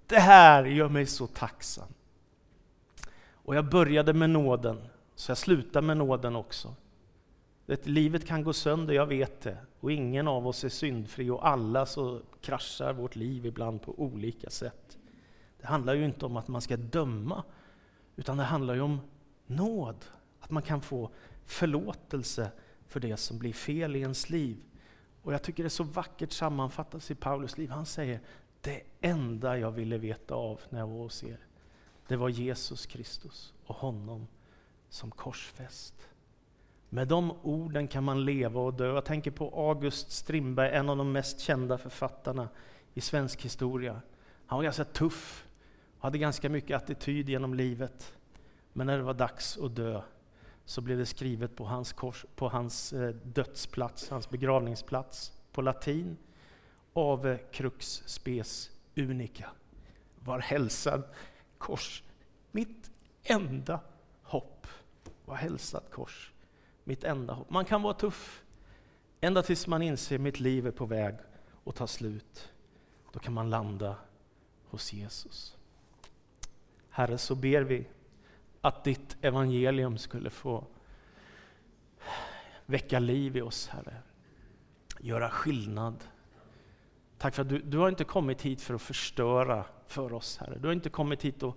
Det 0.07 0.21
här 0.21 0.65
gör 0.65 0.89
mig 0.89 1.07
så 1.07 1.27
tacksam. 1.27 1.89
Och 3.51 3.57
jag 3.57 3.69
började 3.69 4.13
med 4.13 4.31
nåden, 4.31 4.79
så 5.15 5.31
jag 5.31 5.39
slutar 5.39 5.83
med 5.83 5.97
nåden 5.97 6.37
också. 6.37 6.75
Det, 7.67 7.87
livet 7.87 8.27
kan 8.27 8.45
gå 8.45 8.53
sönder, 8.53 8.95
jag 8.95 9.07
vet 9.07 9.41
det. 9.41 9.57
Och 9.81 9.93
ingen 9.93 10.29
av 10.29 10.47
oss 10.47 10.65
är 10.65 10.69
syndfri 10.69 11.31
och 11.31 11.49
alla 11.49 11.87
så 11.87 12.21
kraschar 12.41 12.93
vårt 12.93 13.17
liv 13.17 13.47
ibland 13.47 13.83
på 13.83 14.01
olika 14.01 14.51
sätt. 14.51 14.99
Det 15.61 15.67
handlar 15.67 15.95
ju 15.95 16.05
inte 16.05 16.27
om 16.27 16.37
att 16.37 16.49
man 16.49 16.61
ska 16.61 16.77
döma, 16.77 17.45
utan 18.17 18.37
det 18.37 18.43
handlar 18.43 18.75
ju 18.75 18.81
om 18.81 19.01
nåd. 19.47 20.05
Att 20.41 20.51
man 20.51 20.63
kan 20.63 20.81
få 20.81 21.11
förlåtelse 21.45 22.51
för 22.87 23.01
det 23.01 23.17
som 23.17 23.39
blir 23.39 23.53
fel 23.53 23.97
i 23.97 24.01
ens 24.01 24.31
liv. 24.31 24.57
Och 25.23 25.33
jag 25.33 25.43
tycker 25.43 25.63
det 25.63 25.67
är 25.67 25.69
så 25.69 25.85
vackert 25.85 26.33
sammanfattat 26.33 27.11
i 27.11 27.15
Paulus 27.15 27.59
liv. 27.59 27.71
Han 27.71 27.87
säger, 27.87 28.21
det 28.61 28.83
enda 29.01 29.59
jag 29.59 29.71
ville 29.71 29.99
veta 29.99 30.35
av 30.35 30.61
när 30.69 30.79
jag 30.79 30.87
var 30.87 30.99
hos 30.99 31.25
er, 31.25 31.39
det 32.11 32.17
var 32.17 32.29
Jesus 32.29 32.87
Kristus 32.87 33.55
och 33.67 33.75
honom 33.75 34.27
som 34.89 35.11
korsfäst. 35.11 35.95
Med 36.89 37.09
de 37.09 37.33
orden 37.43 37.89
kan 37.89 38.05
man 38.05 38.25
leva 38.25 38.61
och 38.61 38.75
dö. 38.75 38.95
Jag 38.95 39.05
tänker 39.05 39.31
på 39.31 39.69
August 39.69 40.11
Strindberg, 40.11 40.71
en 40.71 40.89
av 40.89 40.97
de 40.97 41.13
mest 41.13 41.41
kända 41.41 41.79
författarna 41.79 42.49
i 42.95 43.01
svensk 43.01 43.45
historia. 43.45 44.01
Han 44.47 44.57
var 44.57 44.65
ganska 44.65 44.85
tuff 44.85 45.47
och 45.97 46.03
hade 46.03 46.19
ganska 46.19 46.49
mycket 46.49 46.77
attityd 46.77 47.29
genom 47.29 47.55
livet. 47.55 48.13
Men 48.73 48.87
när 48.87 48.97
det 48.97 49.05
var 49.05 49.15
dags 49.15 49.59
att 49.59 49.77
dö 49.77 50.03
så 50.65 50.81
blev 50.81 50.99
det 50.99 51.07
skrivet 51.07 51.57
på 51.57 51.65
hans, 51.65 51.93
kors, 51.93 52.27
på 52.35 52.49
hans 52.49 52.93
eh, 52.93 53.15
dödsplats, 53.15 54.11
hans 54.11 54.31
begravningsplats, 54.31 55.33
på 55.53 55.63
latin. 55.63 56.17
Ave 56.93 57.39
crux 57.53 58.03
spes 58.07 58.71
unica. 58.97 59.51
Var 60.19 60.39
hälsad 60.39 61.05
kors, 61.61 62.03
mitt 62.51 62.91
enda 63.23 63.81
hopp. 64.23 64.67
Var 65.25 65.37
hälsat 65.37 65.91
kors, 65.91 66.33
mitt 66.85 67.05
enda 67.05 67.35
hopp. 67.35 67.51
Man 67.51 67.65
kan 67.65 67.83
vara 67.83 67.95
tuff, 67.95 68.45
ända 69.21 69.43
tills 69.43 69.67
man 69.67 69.83
inser 69.83 70.17
att 70.17 70.21
mitt 70.21 70.41
liv 70.41 70.67
är 70.67 70.71
på 70.71 70.87
väg 70.87 71.15
att 71.65 71.77
ta 71.77 71.87
slut. 71.87 72.53
Då 73.13 73.19
kan 73.19 73.33
man 73.35 73.51
landa 73.51 73.97
hos 74.65 74.93
Jesus. 74.93 75.57
Herre, 76.91 77.19
så 77.19 77.35
ber 77.35 77.63
vi 77.63 77.87
att 78.61 78.85
ditt 78.85 79.17
evangelium 79.21 79.99
skulle 79.99 80.31
få 80.31 80.65
väcka 82.67 82.99
liv 82.99 83.37
i 83.37 83.41
oss, 83.41 83.69
Herre. 83.69 84.03
Göra 85.01 85.31
skillnad. 85.31 86.05
Tack 87.21 87.35
för 87.35 87.43
att 87.43 87.49
du, 87.49 87.59
du 87.59 87.79
har 87.79 87.89
inte 87.89 88.05
kommit 88.05 88.43
hit 88.43 88.63
för 88.63 88.75
att 88.75 88.83
förstöra 88.83 89.65
för 89.87 90.13
oss, 90.13 90.39
Herre. 90.39 90.59
Du 90.59 90.69
har 90.69 90.73
inte 90.73 90.91
kommit 90.91 91.25
hit 91.25 91.43
och, 91.43 91.57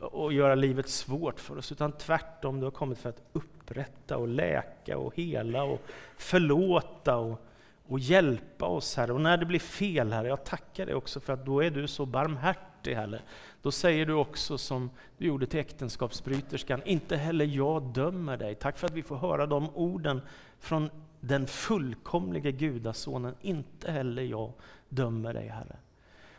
och 0.00 0.32
göra 0.32 0.54
livet 0.54 0.88
svårt 0.88 1.40
för 1.40 1.58
oss, 1.58 1.72
utan 1.72 1.92
tvärtom, 1.92 2.60
du 2.60 2.66
har 2.66 2.70
kommit 2.70 2.98
för 2.98 3.08
att 3.08 3.22
upprätta 3.32 4.16
och 4.16 4.28
läka 4.28 4.98
och 4.98 5.16
hela 5.16 5.62
och 5.62 5.80
förlåta 6.16 7.16
och, 7.16 7.46
och 7.86 7.98
hjälpa 7.98 8.66
oss, 8.66 8.96
Herre. 8.96 9.12
Och 9.12 9.20
när 9.20 9.36
det 9.36 9.46
blir 9.46 9.58
fel, 9.58 10.12
Herre, 10.12 10.28
jag 10.28 10.44
tackar 10.44 10.86
dig 10.86 10.94
också 10.94 11.20
för 11.20 11.32
att 11.32 11.46
då 11.46 11.64
är 11.64 11.70
du 11.70 11.88
så 11.88 12.06
barmhärtig, 12.06 12.94
Herre. 12.94 13.20
Då 13.62 13.70
säger 13.70 14.06
du 14.06 14.12
också 14.12 14.58
som 14.58 14.90
du 15.18 15.26
gjorde 15.26 15.46
till 15.46 15.60
äktenskapsbryterskan, 15.60 16.82
inte 16.84 17.16
heller 17.16 17.44
jag 17.44 17.82
dömer 17.82 18.36
dig. 18.36 18.54
Tack 18.54 18.78
för 18.78 18.86
att 18.86 18.94
vi 18.94 19.02
får 19.02 19.16
höra 19.16 19.46
de 19.46 19.70
orden 19.74 20.20
från 20.60 20.90
den 21.20 21.46
fullkomlige 21.46 22.52
gudasonen, 22.52 23.34
inte 23.40 23.92
heller 23.92 24.22
jag 24.22 24.52
dömer 24.88 25.34
dig, 25.34 25.48
Herre. 25.48 25.76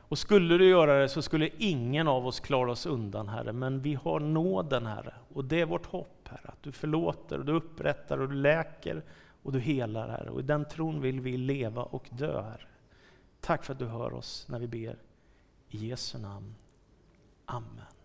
Och 0.10 0.18
skulle 0.18 0.58
du 0.58 0.70
göra 0.70 1.00
det 1.00 1.10
så 1.10 1.22
skulle 1.22 1.50
ingen 1.58 2.08
av 2.08 2.28
oss 2.28 2.40
klara 2.40 2.72
oss 2.72 2.86
undan, 2.86 3.30
Herre, 3.30 3.54
men 3.54 3.82
vi 3.82 3.94
har 3.94 4.20
nåden, 4.20 4.86
Herre. 4.86 5.14
Och 5.34 5.46
det 5.46 5.62
är 5.62 5.66
vårt 5.66 5.86
hopp, 5.86 6.28
Herre, 6.30 6.48
att 6.48 6.64
du 6.64 6.72
förlåter, 6.72 7.40
och 7.40 7.46
du 7.46 7.52
upprättar, 7.52 8.18
och 8.22 8.30
du 8.30 8.36
läker 8.36 9.04
och 9.44 9.52
du 9.52 9.60
helar, 9.60 10.08
Herre. 10.08 10.30
Och 10.30 10.40
i 10.40 10.44
den 10.44 10.66
tron 10.66 11.02
vill 11.02 11.22
vi 11.22 11.38
leva 11.38 11.84
och 11.84 12.10
dö, 12.12 12.42
Herre. 12.42 12.68
Tack 13.40 13.64
för 13.64 13.74
att 13.74 13.80
du 13.80 13.86
hör 13.86 14.14
oss 14.14 14.46
när 14.50 14.60
vi 14.60 14.68
ber. 14.68 14.98
I 15.70 15.88
Jesu 15.88 16.18
namn. 16.18 16.56
Amen. 17.46 17.97